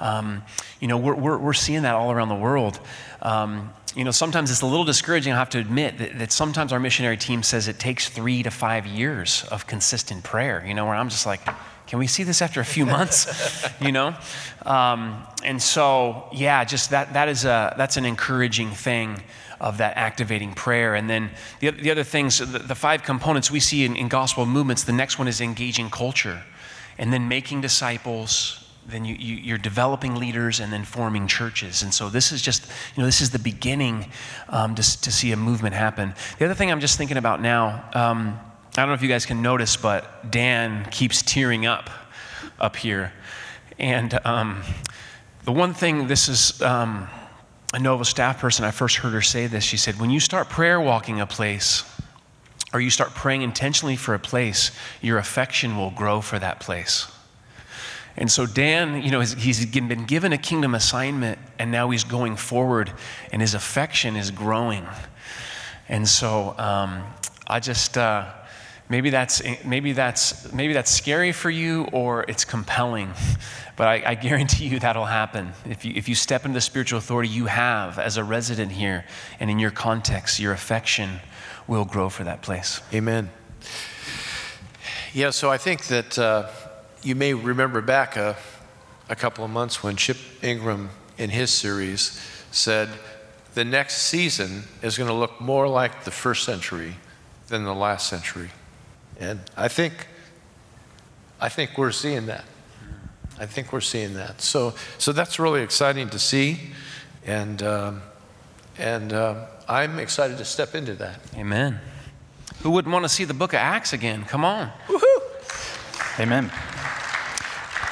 [0.00, 0.42] Um,
[0.80, 2.78] you know, we're, we're, we're, seeing that all around the world.
[3.20, 6.72] Um, you know, sometimes it's a little discouraging, I have to admit, that, that, sometimes
[6.72, 10.84] our missionary team says it takes three to five years of consistent prayer, you know,
[10.84, 11.40] where I'm just like,
[11.88, 13.66] can we see this after a few months?
[13.80, 14.14] you know?
[14.64, 19.22] Um, and so, yeah, just that, that is a, that's an encouraging thing
[19.60, 20.94] of that activating prayer.
[20.94, 21.30] And then
[21.60, 24.92] the, the other things, the, the five components we see in, in gospel movements, the
[24.92, 26.42] next one is engaging culture
[26.98, 31.82] and then making disciples, then you, you, are developing leaders and then forming churches.
[31.82, 34.10] And so this is just, you know, this is the beginning
[34.48, 36.14] um, to, to see a movement happen.
[36.38, 38.40] The other thing I'm just thinking about now, um,
[38.76, 41.90] I don't know if you guys can notice, but Dan keeps tearing up
[42.58, 43.12] up here.
[43.78, 44.62] And um,
[45.44, 47.08] the one thing, this is um,
[47.74, 49.64] a Novo staff person, I first heard her say this.
[49.64, 51.84] She said, When you start prayer walking a place,
[52.72, 54.70] or you start praying intentionally for a place,
[55.00, 57.10] your affection will grow for that place.
[58.18, 62.34] And so Dan, you know, he's been given a kingdom assignment and now he's going
[62.36, 62.92] forward
[63.32, 64.84] and his affection is growing.
[65.88, 67.04] And so um,
[67.46, 68.28] I just, uh,
[68.88, 73.12] maybe that's, maybe, that's, maybe that's scary for you or it's compelling.
[73.76, 75.52] But I, I guarantee you that'll happen.
[75.64, 79.04] If you, if you step into the spiritual authority you have as a resident here
[79.38, 81.20] and in your context, your affection
[81.68, 82.80] will grow for that place.
[82.92, 83.30] Amen.
[85.14, 86.18] Yeah, so I think that.
[86.18, 86.48] Uh,
[87.08, 88.36] you may remember back a,
[89.08, 92.90] a couple of months when Chip Ingram in his series said
[93.54, 96.96] the next season is going to look more like the first century
[97.48, 98.50] than the last century.
[99.18, 100.06] And I think,
[101.40, 102.44] I think we're seeing that.
[103.40, 104.42] I think we're seeing that.
[104.42, 106.60] So, so that's really exciting to see.
[107.24, 108.02] And, um,
[108.76, 111.20] and uh, I'm excited to step into that.
[111.36, 111.80] Amen.
[112.62, 114.24] Who wouldn't want to see the book of Acts again?
[114.24, 114.70] Come on.
[114.88, 116.20] Woohoo!
[116.20, 116.50] Amen.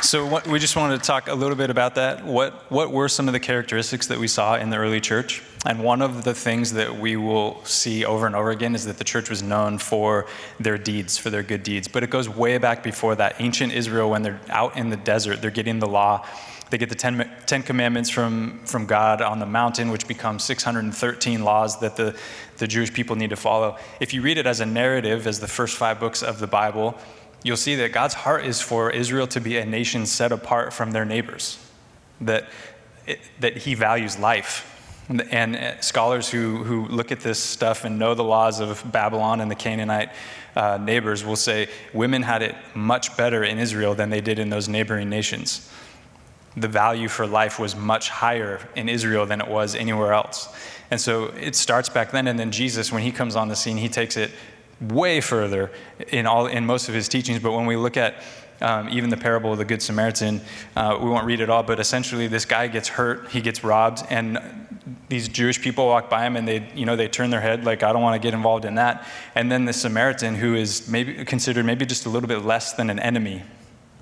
[0.03, 2.25] So what, we just wanted to talk a little bit about that.
[2.25, 5.43] What, what were some of the characteristics that we saw in the early church?
[5.65, 8.99] And one of the things that we will see over and over again is that
[8.99, 10.27] the church was known for
[10.61, 11.89] their deeds, for their good deeds.
[11.89, 13.41] But it goes way back before that.
[13.41, 16.25] Ancient Israel, when they're out in the desert, they're getting the law.
[16.71, 21.43] They get the Ten, Ten Commandments from, from God on the mountain, which becomes 613
[21.43, 22.17] laws that the,
[22.59, 23.77] the Jewish people need to follow.
[23.99, 26.97] If you read it as a narrative, as the first five books of the Bible,
[27.47, 30.91] you'll see that God's heart is for Israel to be a nation set apart from
[30.91, 31.59] their neighbors,
[32.21, 32.49] that,
[33.07, 34.73] it, that He values life.
[35.09, 39.41] And uh, scholars who, who look at this stuff and know the laws of Babylon
[39.41, 40.11] and the Canaanite
[40.57, 44.51] uh, neighbors will say women had it much better in Israel than they did in
[44.51, 45.71] those neighboring nations.
[46.57, 50.49] The value for life was much higher in Israel than it was anywhere else.
[50.91, 53.77] And so it starts back then, and then Jesus, when he comes on the scene,
[53.77, 54.33] he takes it
[54.81, 55.71] way further
[56.09, 57.41] in all in most of his teachings.
[57.41, 58.23] But when we look at
[58.61, 60.41] um, even the parable of the Good Samaritan,
[60.75, 64.05] uh, we won't read it all, but essentially this guy gets hurt, he gets robbed,
[64.11, 64.39] and
[65.09, 67.83] these Jewish people walk by him and they, you know, they turn their head like,
[67.83, 69.07] I don't want to get involved in that.
[69.35, 72.91] And then the Samaritan, who is maybe considered maybe just a little bit less than
[72.91, 73.43] an enemy,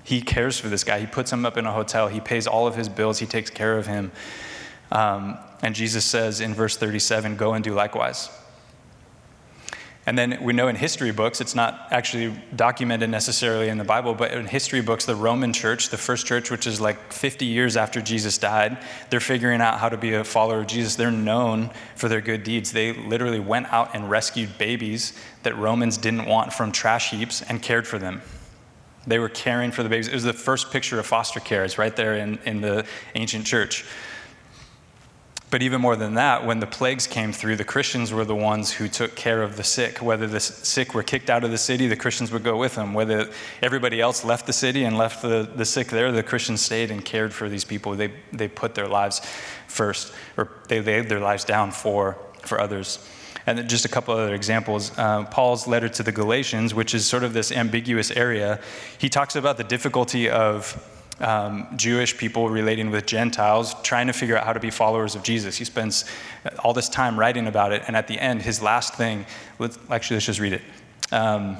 [0.03, 0.99] he cares for this guy.
[0.99, 2.07] He puts him up in a hotel.
[2.07, 3.17] He pays all of his bills.
[3.17, 4.11] He takes care of him.
[4.91, 8.29] Um, and Jesus says in verse 37, Go and do likewise.
[10.07, 14.13] And then we know in history books, it's not actually documented necessarily in the Bible,
[14.13, 17.75] but in history books, the Roman church, the first church, which is like 50 years
[17.75, 18.77] after Jesus died,
[19.09, 20.95] they're figuring out how to be a follower of Jesus.
[20.95, 22.71] They're known for their good deeds.
[22.71, 27.59] They literally went out and rescued babies that Romans didn't want from trash heaps and
[27.59, 28.21] cared for them.
[29.07, 30.07] They were caring for the babies.
[30.07, 31.63] It was the first picture of foster care.
[31.63, 33.85] It's right there in, in the ancient church.
[35.51, 38.71] But even more than that, when the plagues came through, the Christians were the ones
[38.71, 40.01] who took care of the sick.
[40.01, 42.93] Whether the sick were kicked out of the city, the Christians would go with them.
[42.93, 43.29] Whether
[43.61, 47.05] everybody else left the city and left the, the sick there, the Christians stayed and
[47.05, 47.95] cared for these people.
[47.95, 49.21] They, they put their lives
[49.67, 53.07] first, or they laid their lives down for, for others.
[53.45, 54.97] And just a couple other examples.
[54.97, 58.59] Uh, Paul's letter to the Galatians, which is sort of this ambiguous area,
[58.97, 60.83] he talks about the difficulty of
[61.19, 65.23] um, Jewish people relating with Gentiles, trying to figure out how to be followers of
[65.23, 65.57] Jesus.
[65.57, 66.05] He spends
[66.63, 69.25] all this time writing about it, and at the end, his last thing,
[69.59, 70.61] let's, actually, let's just read it.
[71.11, 71.57] Um,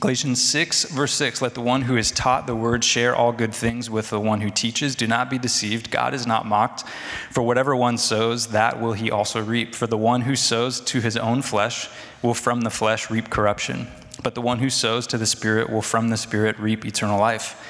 [0.00, 3.54] Galatians 6, verse 6 Let the one who is taught the word share all good
[3.54, 4.94] things with the one who teaches.
[4.94, 5.90] Do not be deceived.
[5.90, 6.84] God is not mocked.
[7.30, 9.74] For whatever one sows, that will he also reap.
[9.74, 11.90] For the one who sows to his own flesh
[12.22, 13.86] will from the flesh reap corruption.
[14.22, 17.62] But the one who sows to the Spirit will from the Spirit reap eternal life.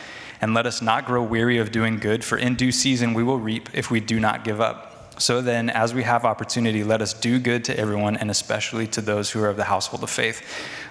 [0.43, 3.39] And let us not grow weary of doing good, for in due season we will
[3.39, 5.21] reap if we do not give up.
[5.21, 9.01] So then, as we have opportunity, let us do good to everyone, and especially to
[9.01, 10.43] those who are of the household of faith.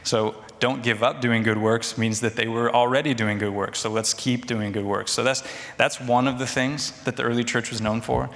[0.03, 3.79] So, don't give up doing good works means that they were already doing good works.
[3.79, 5.11] So, let's keep doing good works.
[5.11, 5.43] So, that's,
[5.75, 8.29] that's one of the things that the early church was known for.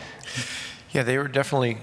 [0.91, 1.78] Yeah, they were definitely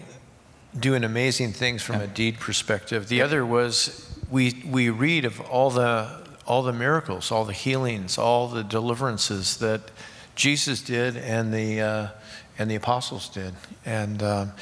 [0.79, 2.03] doing amazing things from yeah.
[2.03, 3.09] a deed perspective.
[3.09, 8.19] The other was we, we read of all the, all the miracles, all the healings,
[8.19, 9.81] all the deliverances that
[10.35, 12.09] Jesus did and the, uh,
[12.59, 13.55] and the apostles did.
[13.85, 14.53] And um,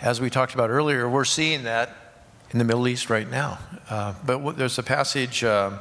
[0.00, 1.96] as we talked about earlier, we're seeing that
[2.50, 3.58] in the Middle East right now.
[3.88, 5.78] Uh, but w- there's a passage, uh,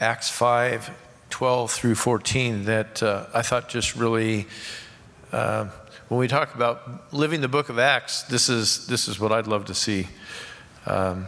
[0.00, 0.90] Acts 5
[1.30, 4.46] 12 through 14, that uh, I thought just really,
[5.32, 5.66] uh,
[6.08, 9.46] when we talk about living the book of Acts, this is, this is what I'd
[9.46, 10.08] love to see.
[10.84, 11.24] Um,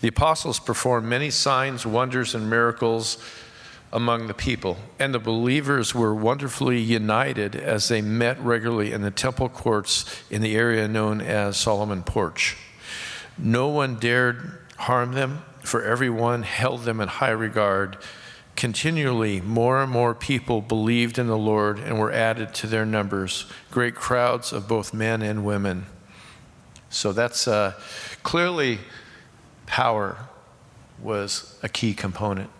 [0.00, 3.18] the apostles performed many signs, wonders, and miracles
[3.92, 9.10] among the people, and the believers were wonderfully united as they met regularly in the
[9.10, 12.56] temple courts in the area known as Solomon Porch.
[13.38, 17.96] No one dared harm them, for everyone held them in high regard.
[18.56, 23.46] Continually, more and more people believed in the Lord and were added to their numbers,
[23.70, 25.86] great crowds of both men and women.
[26.90, 27.74] So that's uh,
[28.22, 28.80] clearly
[29.68, 30.16] power
[31.00, 32.50] was a key component.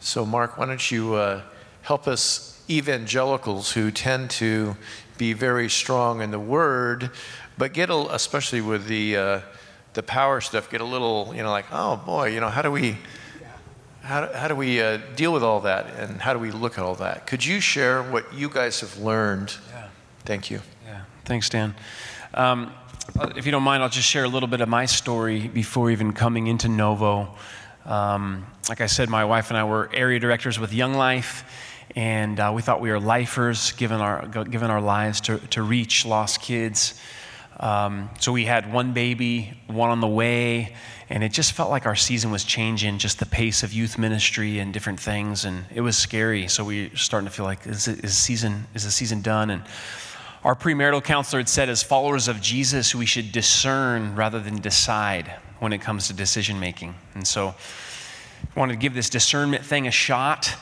[0.00, 1.42] So, Mark, why don't you uh,
[1.82, 4.76] help us evangelicals who tend to
[5.16, 7.10] be very strong in the word,
[7.56, 9.40] but get a, especially with the uh,
[9.94, 12.70] the power stuff, get a little, you know, like, oh boy, you know, how do
[12.70, 12.98] we
[14.02, 16.78] how do, how do we uh, deal with all that, and how do we look
[16.78, 17.26] at all that?
[17.28, 19.54] Could you share what you guys have learned?
[19.70, 19.88] Yeah.
[20.24, 20.60] Thank you.
[20.84, 21.02] Yeah.
[21.24, 21.74] Thanks, Dan.
[22.34, 22.72] Um,
[23.36, 26.12] if you don't mind, I'll just share a little bit of my story before even
[26.12, 27.34] coming into Novo.
[27.84, 31.44] Um, like I said, my wife and I were area directors with Young Life,
[31.96, 36.06] and uh, we thought we were lifers, given our, given our lives to, to reach
[36.06, 37.00] lost kids.
[37.58, 40.74] Um, so we had one baby, one on the way,
[41.10, 44.58] and it just felt like our season was changing, just the pace of youth ministry
[44.58, 46.48] and different things, and it was scary.
[46.48, 49.50] So we were starting to feel like, is, it, is, season, is the season done?
[49.50, 49.62] And
[50.44, 55.32] our premarital counselor had said, as followers of Jesus, we should discern rather than decide
[55.60, 56.96] when it comes to decision making.
[57.14, 57.54] And so
[58.56, 60.52] I wanted to give this discernment thing a shot.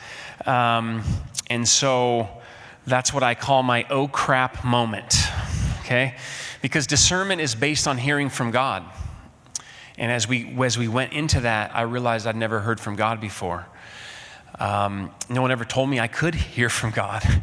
[0.45, 1.03] Um,
[1.49, 2.28] and so
[2.87, 5.14] that's what I call my oh crap moment,
[5.81, 6.14] okay?
[6.61, 8.85] Because discernment is based on hearing from God.
[9.97, 13.18] And as we, as we went into that, I realized I'd never heard from God
[13.18, 13.66] before.
[14.59, 17.22] Um, no one ever told me I could hear from God.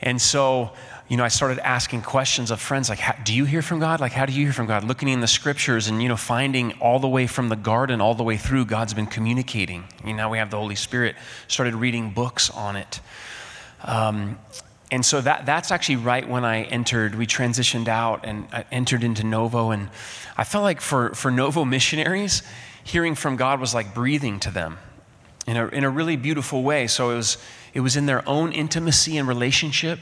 [0.00, 0.70] And so,
[1.08, 3.98] you know, I started asking questions of friends like, how, do you hear from God?
[3.98, 4.84] Like, how do you hear from God?
[4.84, 8.14] Looking in the scriptures and, you know, finding all the way from the garden all
[8.14, 9.84] the way through, God's been communicating.
[10.04, 11.16] You know, now we have the Holy Spirit.
[11.46, 13.00] Started reading books on it.
[13.84, 14.38] Um,
[14.90, 17.14] and so that, that's actually right when I entered.
[17.14, 19.70] We transitioned out and I entered into Novo.
[19.70, 19.88] And
[20.36, 22.42] I felt like for, for Novo missionaries,
[22.84, 24.78] hearing from God was like breathing to them
[25.46, 26.86] in a, in a really beautiful way.
[26.86, 27.38] So it was,
[27.72, 29.98] it was in their own intimacy and relationship,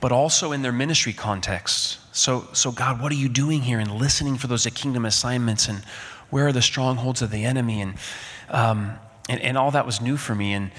[0.00, 1.98] but also in their ministry contexts.
[2.12, 3.78] So, so, God, what are you doing here?
[3.78, 5.84] And listening for those kingdom assignments and
[6.30, 7.82] where are the strongholds of the enemy?
[7.82, 7.94] And,
[8.48, 10.54] um, and, and all that was new for me.
[10.54, 10.70] And,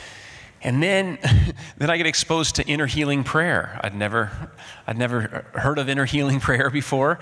[0.61, 1.17] and then,
[1.77, 3.79] then I get exposed to inner healing prayer.
[3.83, 4.31] I'd never,
[4.85, 7.19] I'd never heard of inner healing prayer before.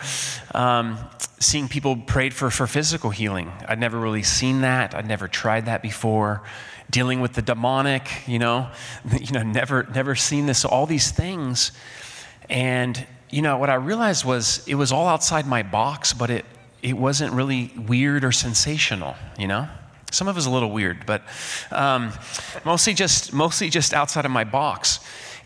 [0.54, 0.98] Um,
[1.40, 3.52] seeing people prayed for, for physical healing.
[3.68, 4.96] I'd never really seen that.
[4.96, 6.42] I'd never tried that before.
[6.90, 8.70] Dealing with the demonic, you know,
[9.20, 10.66] you know, never, never seen this.
[10.66, 11.72] All these things,
[12.50, 16.46] and you know, what I realized was it was all outside my box, but it,
[16.82, 19.68] it wasn't really weird or sensational, you know.
[20.12, 21.24] Some of it was a little weird, but
[21.72, 22.14] um,
[22.64, 25.00] mostly just mostly just outside of my box.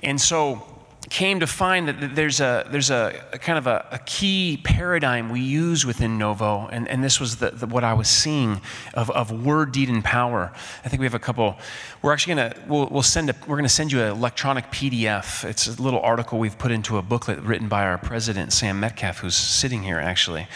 [0.04, 0.79] And so
[1.10, 5.30] came to find that there's a there's a, a kind of a, a, key paradigm
[5.30, 8.62] we use within Novo, and, and this was the, the, what I was seeing
[8.94, 10.52] of, of word, deed, and power.
[10.86, 11.58] I think we have a couple.
[12.04, 15.44] We're actually gonna we'll, we'll send a, we're gonna send you an electronic PDF.
[15.46, 19.20] It's a little article we've put into a booklet written by our president Sam Metcalf,
[19.20, 20.48] who's sitting here actually.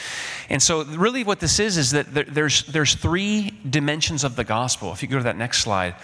[0.49, 4.43] And so, really, what this is is that there, there's there's three dimensions of the
[4.43, 4.91] gospel.
[4.91, 5.95] If you go to that next slide.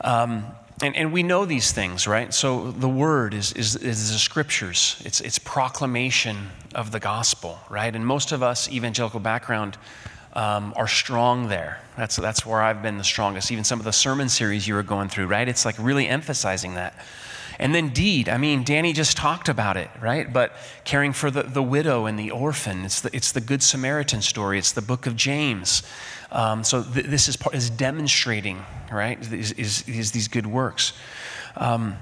[0.00, 0.46] Um,
[0.82, 2.34] and, and we know these things, right?
[2.34, 7.94] So the word is, is, is the scriptures, it's, it's proclamation of the gospel, right?
[7.94, 9.78] And most of us, evangelical background,
[10.32, 11.80] um, are strong there.
[11.96, 13.52] That's, that's where I've been the strongest.
[13.52, 15.46] Even some of the sermon series you were going through, right?
[15.46, 16.94] It's like really emphasizing that.
[17.58, 20.32] And then deed, I mean, Danny just talked about it, right?
[20.32, 20.52] But
[20.84, 24.58] caring for the, the widow and the orphan, it's the, it's the Good Samaritan story,
[24.58, 25.82] it's the book of James.
[26.32, 30.94] Um, so th- this is, part, is demonstrating, right, is, is, is these good works.
[31.56, 31.96] Um,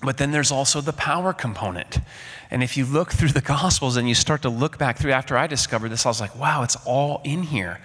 [0.00, 1.98] but then there's also the power component.
[2.50, 5.36] And if you look through the Gospels and you start to look back through, after
[5.36, 7.80] I discovered this, I was like, wow, it's all in here.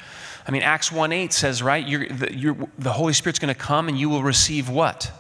[0.48, 3.60] I mean, Acts 1 8 says, right, you're, the, you're, the Holy Spirit's going to
[3.60, 5.12] come and you will receive what?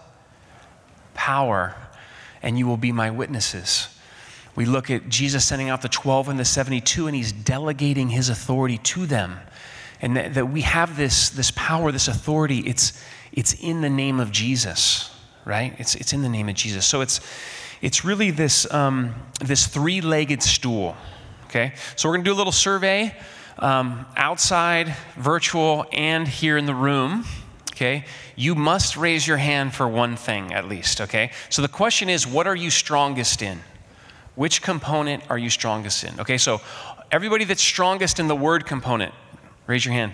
[1.16, 1.76] Power,
[2.44, 3.88] and you will be my witnesses.
[4.56, 8.30] We look at Jesus sending out the 12 and the 72, and he's delegating his
[8.30, 9.40] authority to them
[10.02, 12.60] and that, that we have this, this power, this authority.
[12.60, 12.94] It's,
[13.32, 15.74] it's in the name of Jesus, right?
[15.78, 16.86] It's, it's in the name of Jesus.
[16.86, 17.20] So it's,
[17.82, 20.96] it's really this, um, this three legged stool,
[21.46, 21.74] okay?
[21.96, 23.16] So we're going to do a little survey
[23.60, 27.26] um, outside, virtual, and here in the room.
[27.72, 28.04] Okay,
[28.36, 31.00] you must raise your hand for one thing at least.
[31.00, 33.62] Okay, so the question is, what are you strongest in?
[34.36, 36.20] Which component are you strongest in?
[36.20, 36.60] Okay, so
[37.10, 39.14] everybody that's strongest in the word component,
[39.70, 40.14] Raise your hand.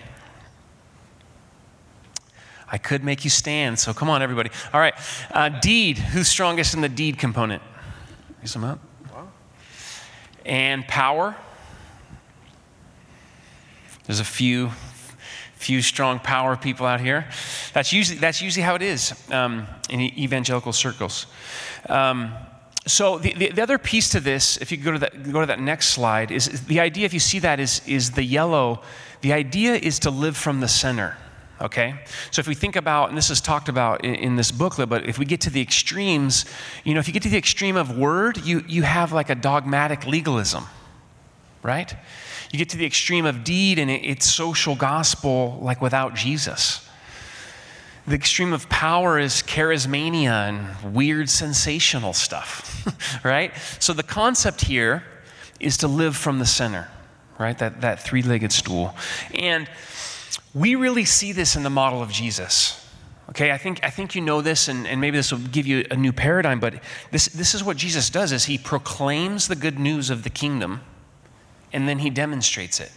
[2.70, 4.50] I could make you stand, so come on, everybody.
[4.74, 4.92] All right.
[5.30, 5.96] Uh, deed.
[5.96, 7.62] Who's strongest in the deed component?
[8.40, 8.80] Raise them up.
[10.44, 11.34] And power.
[14.04, 14.72] There's a few,
[15.54, 17.26] few strong power people out here.
[17.72, 21.28] That's usually that's usually how it is um, in evangelical circles.
[21.88, 22.34] Um,
[22.86, 25.46] so the, the, the, other piece to this, if you go to that, go to
[25.46, 27.04] that next slide, is, the idea.
[27.04, 28.82] If you see that, is is the yellow
[29.20, 31.16] the idea is to live from the center,
[31.60, 31.94] okay?
[32.30, 35.08] So if we think about, and this is talked about in, in, this booklet, but
[35.08, 36.44] if we get to the extremes,
[36.84, 39.34] you know, if you get to the extreme of word, you, you have like a
[39.34, 40.64] dogmatic legalism,
[41.62, 41.94] right?
[42.52, 46.85] You get to the extreme of deed, and it, it's social gospel like without Jesus.
[48.06, 53.52] The extreme of power is charismania and weird sensational stuff, right?
[53.80, 55.04] So the concept here
[55.58, 56.88] is to live from the center
[57.38, 57.58] right?
[57.58, 58.96] That, that three legged stool.
[59.34, 59.68] And
[60.54, 62.82] we really see this in the model of Jesus,
[63.30, 65.84] Okay, I think, I think you know this, and, and maybe this will give you
[65.90, 66.74] a new paradigm, but
[67.10, 70.82] this, this is what Jesus does is he proclaims the good news of the kingdom,
[71.72, 72.92] and then he demonstrates it.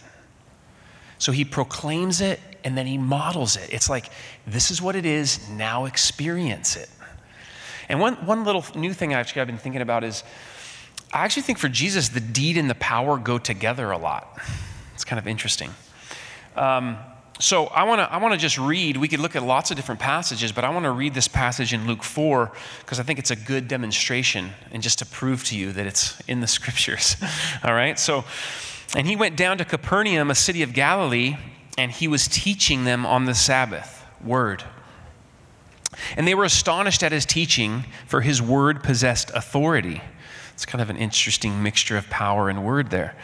[1.18, 3.72] So he proclaims it, and then he models it.
[3.72, 4.10] It's like,
[4.46, 6.88] this is what it is, now experience it.
[7.88, 10.22] And one, one little new thing actually I've been thinking about is
[11.12, 14.38] I actually think for Jesus, the deed and the power go together a lot.
[14.94, 15.70] It's kind of interesting.
[16.54, 16.98] Um,
[17.40, 18.98] so I want to I want to just read.
[18.98, 21.72] We could look at lots of different passages, but I want to read this passage
[21.72, 25.56] in Luke 4 because I think it's a good demonstration and just to prove to
[25.56, 27.16] you that it's in the scriptures.
[27.64, 27.98] All right?
[27.98, 28.24] So
[28.94, 31.36] and he went down to Capernaum, a city of Galilee,
[31.78, 34.04] and he was teaching them on the Sabbath.
[34.24, 34.64] Word.
[36.16, 40.02] And they were astonished at his teaching, for his word possessed authority.
[40.52, 43.16] It's kind of an interesting mixture of power and word there.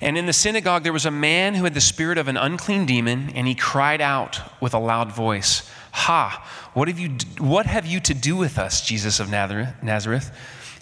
[0.00, 2.84] And in the synagogue, there was a man who had the spirit of an unclean
[2.84, 6.46] demon, and he cried out with a loud voice, Ha!
[6.74, 10.30] What have you, what have you to do with us, Jesus of Nazareth?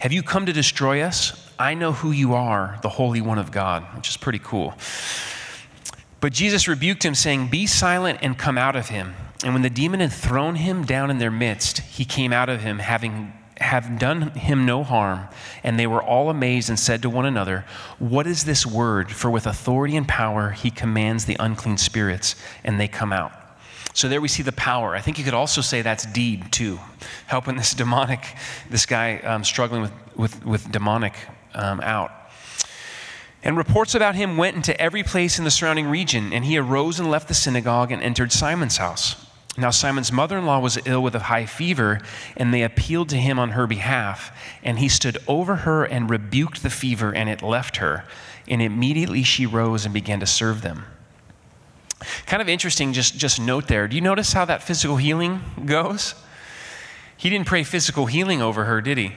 [0.00, 1.48] Have you come to destroy us?
[1.56, 4.74] I know who you are, the Holy One of God, which is pretty cool.
[6.24, 9.14] But Jesus rebuked him, saying, Be silent and come out of him.
[9.44, 12.62] And when the demon had thrown him down in their midst, he came out of
[12.62, 15.28] him, having have done him no harm.
[15.62, 17.66] And they were all amazed and said to one another,
[17.98, 19.12] What is this word?
[19.12, 23.32] For with authority and power he commands the unclean spirits, and they come out.
[23.92, 24.94] So there we see the power.
[24.94, 26.80] I think you could also say that's deed too,
[27.26, 28.24] helping this demonic,
[28.70, 31.16] this guy um, struggling with, with, with demonic
[31.52, 32.12] um, out.
[33.44, 36.98] And reports about him went into every place in the surrounding region, and he arose
[36.98, 39.26] and left the synagogue and entered Simon's house.
[39.58, 42.00] Now, Simon's mother in law was ill with a high fever,
[42.36, 44.36] and they appealed to him on her behalf.
[44.64, 48.04] And he stood over her and rebuked the fever, and it left her.
[48.48, 50.86] And immediately she rose and began to serve them.
[52.26, 53.86] Kind of interesting, just, just note there.
[53.86, 56.14] Do you notice how that physical healing goes?
[57.16, 59.12] He didn't pray physical healing over her, did he?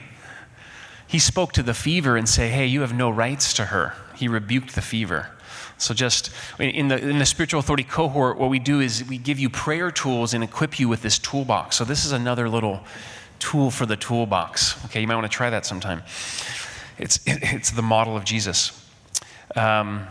[1.06, 4.28] He spoke to the fever and say, "Hey, you have no rights to her." He
[4.28, 5.30] rebuked the fever.
[5.78, 9.38] So, just in the, in the spiritual authority cohort, what we do is we give
[9.38, 11.76] you prayer tools and equip you with this toolbox.
[11.76, 12.80] So, this is another little
[13.38, 14.84] tool for the toolbox.
[14.86, 16.02] Okay, you might want to try that sometime.
[16.98, 18.72] It's, it's the model of Jesus.
[19.54, 20.08] Um,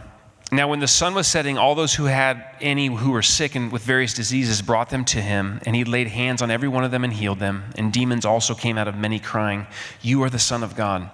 [0.50, 3.70] now, when the sun was setting, all those who had any who were sick and
[3.70, 6.92] with various diseases brought them to him, and he laid hands on every one of
[6.92, 7.66] them and healed them.
[7.76, 9.68] And demons also came out of many, crying,
[10.02, 11.10] You are the Son of God.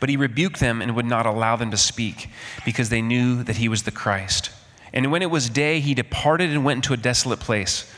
[0.00, 2.28] But he rebuked them and would not allow them to speak,
[2.64, 4.50] because they knew that he was the Christ.
[4.92, 7.90] And when it was day, he departed and went into a desolate place.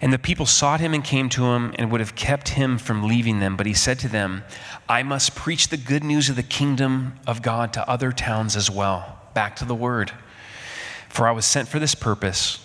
[0.00, 3.06] And the people sought him and came to him and would have kept him from
[3.06, 3.56] leaving them.
[3.56, 4.42] But he said to them,
[4.88, 8.68] I must preach the good news of the kingdom of God to other towns as
[8.68, 9.20] well.
[9.32, 10.12] Back to the word.
[11.08, 12.58] For I was sent for this purpose.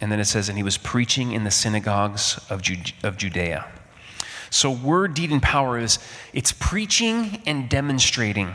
[0.00, 3.66] And then it says, and he was preaching in the synagogues of, Judea.
[4.52, 5.98] So, word, deed, and power is
[6.34, 8.54] it's preaching and demonstrating,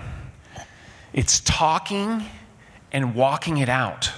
[1.12, 2.24] it's talking
[2.92, 4.12] and walking it out.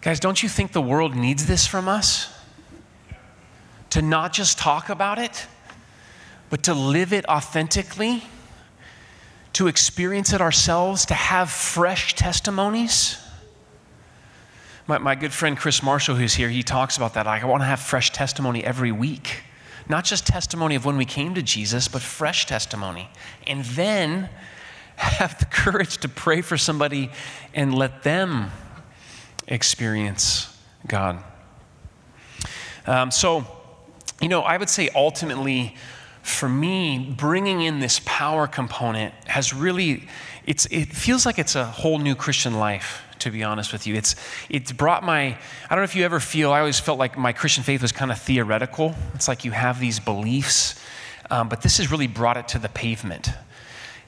[0.00, 2.32] Guys, don't you think the world needs this from us?
[3.90, 5.46] To not just talk about it,
[6.48, 8.22] but to live it authentically,
[9.52, 13.18] to experience it ourselves, to have fresh testimonies.
[14.86, 17.26] My, my good friend Chris Marshall, who's here, he talks about that.
[17.26, 19.42] I want to have fresh testimony every week.
[19.90, 23.10] Not just testimony of when we came to Jesus, but fresh testimony.
[23.44, 24.30] And then
[24.94, 27.10] have the courage to pray for somebody
[27.54, 28.52] and let them
[29.48, 31.24] experience God.
[32.86, 33.44] Um, so,
[34.22, 35.74] you know, I would say ultimately,
[36.22, 40.06] for me, bringing in this power component has really,
[40.46, 43.94] it's, it feels like it's a whole new Christian life to be honest with you.
[43.94, 44.16] It's,
[44.48, 45.36] it's brought my, I
[45.68, 48.10] don't know if you ever feel, I always felt like my Christian faith was kind
[48.10, 48.94] of theoretical.
[49.14, 50.80] It's like you have these beliefs,
[51.30, 53.30] um, but this has really brought it to the pavement.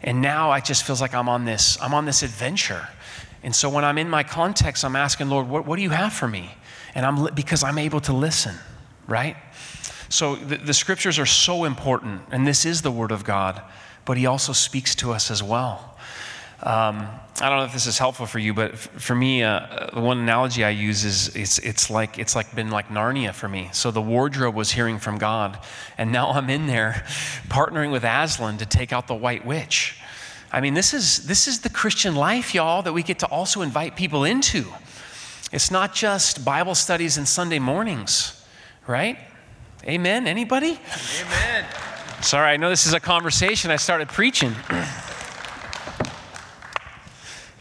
[0.02, 2.88] And now it just feels like I'm on this, I'm on this adventure.
[3.42, 6.12] And so when I'm in my context, I'm asking, Lord, what, what do you have
[6.12, 6.50] for me?
[6.94, 8.54] And I'm, because I'm able to listen,
[9.06, 9.36] right?
[10.08, 13.62] So the, the scriptures are so important, and this is the word of God,
[14.04, 15.96] but he also speaks to us as well.
[16.62, 17.08] Um,
[17.40, 20.64] I don't know if this is helpful for you, but for me, uh, one analogy
[20.64, 23.70] I use is it's, it's like it's like been like Narnia for me.
[23.72, 25.58] So the wardrobe was hearing from God,
[25.96, 27.04] and now I'm in there
[27.48, 29.96] partnering with Aslan to take out the White Witch.
[30.52, 33.62] I mean, this is this is the Christian life, y'all, that we get to also
[33.62, 34.66] invite people into.
[35.50, 38.44] It's not just Bible studies and Sunday mornings,
[38.86, 39.18] right?
[39.84, 40.26] Amen.
[40.26, 40.78] Anybody?
[41.20, 41.64] Amen.
[42.20, 43.70] Sorry, I know this is a conversation.
[43.70, 44.54] I started preaching.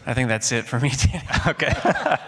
[0.06, 0.90] I think that's it for me.
[1.46, 1.72] okay.
[1.74, 2.18] uh,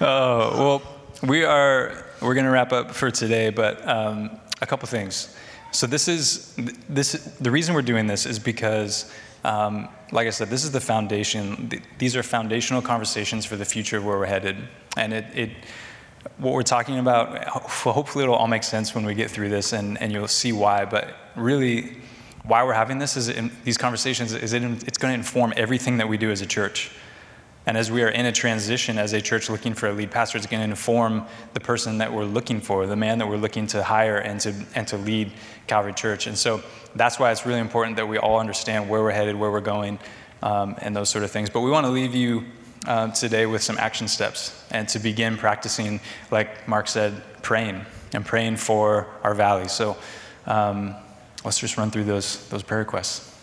[0.00, 0.82] well,
[1.22, 5.36] we are we're going to wrap up for today, but um, a couple things.
[5.72, 6.54] So this is
[6.88, 9.12] this the reason we're doing this is because,
[9.44, 11.70] um, like I said, this is the foundation.
[11.98, 14.56] These are foundational conversations for the future of where we're headed,
[14.96, 15.50] and it, it
[16.38, 17.44] what we're talking about.
[17.44, 20.84] Hopefully, it'll all make sense when we get through this, and, and you'll see why.
[20.84, 21.96] But really,
[22.44, 25.98] why we're having this is in these conversations is it, it's going to inform everything
[25.98, 26.90] that we do as a church.
[27.66, 30.38] And as we are in a transition as a church looking for a lead pastor,
[30.38, 33.66] it's going to inform the person that we're looking for, the man that we're looking
[33.68, 35.30] to hire and to, and to lead
[35.66, 36.26] Calvary Church.
[36.26, 36.62] And so
[36.96, 39.98] that's why it's really important that we all understand where we're headed, where we're going,
[40.42, 41.50] um, and those sort of things.
[41.50, 42.44] But we want to leave you
[42.86, 47.84] uh, today with some action steps and to begin practicing, like Mark said, praying
[48.14, 49.68] and praying for our valley.
[49.68, 49.98] So
[50.46, 50.96] um,
[51.44, 53.34] let's just run through those, those prayer requests.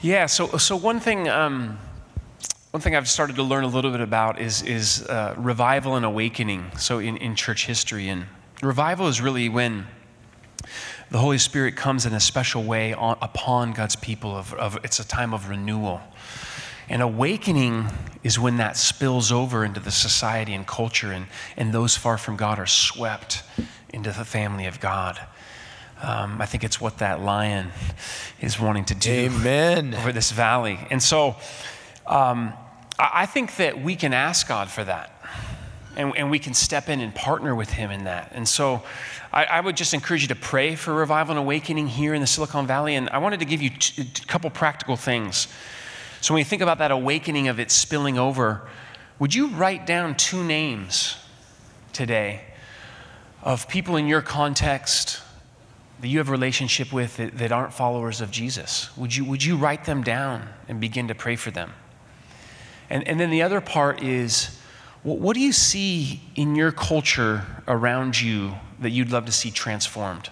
[0.00, 1.28] Yeah, so, so one thing.
[1.28, 1.78] Um
[2.72, 6.06] one thing I've started to learn a little bit about is, is uh, revival and
[6.06, 6.70] awakening.
[6.78, 8.24] So, in, in church history, and
[8.62, 9.86] revival is really when
[11.10, 14.34] the Holy Spirit comes in a special way on, upon God's people.
[14.34, 16.00] Of, of, it's a time of renewal.
[16.88, 17.88] And awakening
[18.22, 21.26] is when that spills over into the society and culture, and,
[21.58, 23.42] and those far from God are swept
[23.90, 25.20] into the family of God.
[26.02, 27.70] Um, I think it's what that lion
[28.40, 29.94] is wanting to do Amen.
[29.98, 30.78] over this valley.
[30.90, 31.36] And so,
[32.06, 32.52] um,
[32.98, 35.10] I think that we can ask God for that.
[35.96, 38.32] And, and, we can step in and partner with Him in that.
[38.34, 38.82] And so
[39.32, 42.26] I, I, would just encourage you to pray for revival and awakening here in the
[42.26, 42.94] Silicon Valley.
[42.94, 45.48] And I wanted to give you t- a couple practical things.
[46.22, 48.66] So when you think about that awakening of it spilling over,
[49.18, 51.16] would you write down two names
[51.92, 52.40] today
[53.42, 55.21] of people in your context
[56.02, 58.94] that you have a relationship with that, that aren't followers of Jesus?
[58.96, 61.72] Would you, would you write them down and begin to pray for them?
[62.90, 64.58] And, and then the other part is
[65.04, 70.30] what do you see in your culture around you that you'd love to see transformed?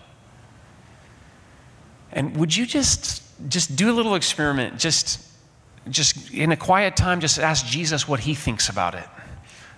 [2.12, 5.26] And would you just just do a little experiment, just
[5.88, 9.08] just in a quiet time, just ask Jesus what he thinks about it.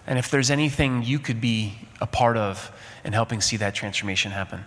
[0.06, 2.72] And if there's anything you could be a part of
[3.04, 4.64] in helping see that transformation happen.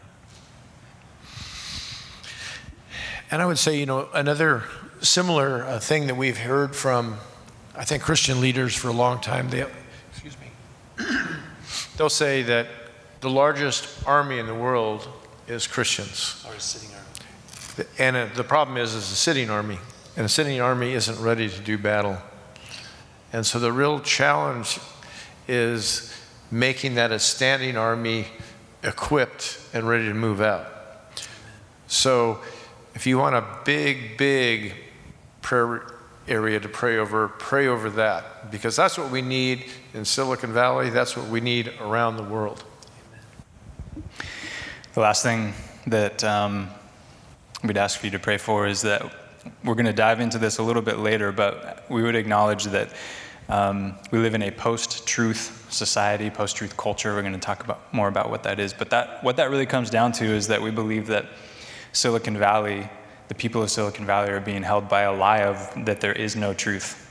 [3.32, 4.64] And I would say, you know, another
[5.02, 7.18] similar uh, thing that we've heard from
[7.78, 9.66] I think Christian leaders for a long time, they,
[10.12, 11.06] excuse me,
[11.98, 12.68] they'll say that
[13.20, 15.08] the largest army in the world
[15.48, 16.46] is Christians.
[16.48, 17.90] Or a sitting army.
[18.00, 19.78] And uh, the problem is, is a sitting army.
[20.16, 22.18] And a sitting army isn't ready to do battle.
[23.34, 24.80] And so the real challenge
[25.46, 26.14] is
[26.50, 28.28] making that a standing army
[28.84, 30.68] equipped and ready to move out.
[31.88, 32.40] So
[32.96, 34.74] if you want a big, big
[35.42, 35.86] prayer
[36.28, 40.90] area to pray over, pray over that because that's what we need in Silicon Valley.
[40.90, 42.64] That's what we need around the world.
[44.94, 45.54] The last thing
[45.88, 46.70] that um,
[47.64, 49.14] we'd ask for you to pray for is that
[49.64, 52.94] we're going to dive into this a little bit later, but we would acknowledge that
[53.50, 57.14] um, we live in a post-truth society, post-truth culture.
[57.14, 59.68] We're going to talk about more about what that is, but that what that really
[59.68, 61.26] comes down to is that we believe that
[61.96, 62.90] Silicon Valley
[63.28, 66.36] the people of Silicon Valley are being held by a lie of that there is
[66.36, 67.02] no truth.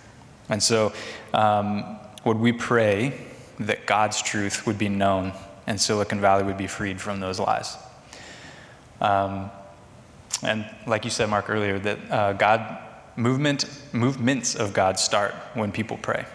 [0.48, 0.92] And so,
[1.32, 3.18] um, would we pray
[3.60, 5.32] that God's truth would be known
[5.66, 7.76] and Silicon Valley would be freed from those lies?
[9.00, 9.50] Um,
[10.42, 12.78] and like you said, Mark, earlier, that uh, God
[13.16, 16.26] movement movements of God start when people pray,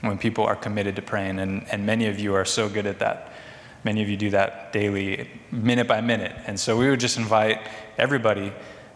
[0.00, 2.98] when people are committed to praying, and, and many of you are so good at
[2.98, 3.31] that.
[3.84, 6.34] Many of you do that daily, minute by minute.
[6.46, 7.66] And so we would just invite
[7.98, 8.52] everybody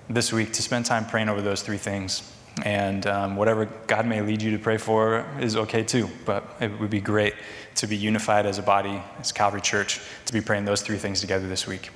[0.08, 2.32] this week to spend time praying over those three things.
[2.64, 6.08] And um, whatever God may lead you to pray for is okay too.
[6.24, 7.34] But it would be great
[7.76, 11.20] to be unified as a body, as Calvary Church, to be praying those three things
[11.20, 11.90] together this week.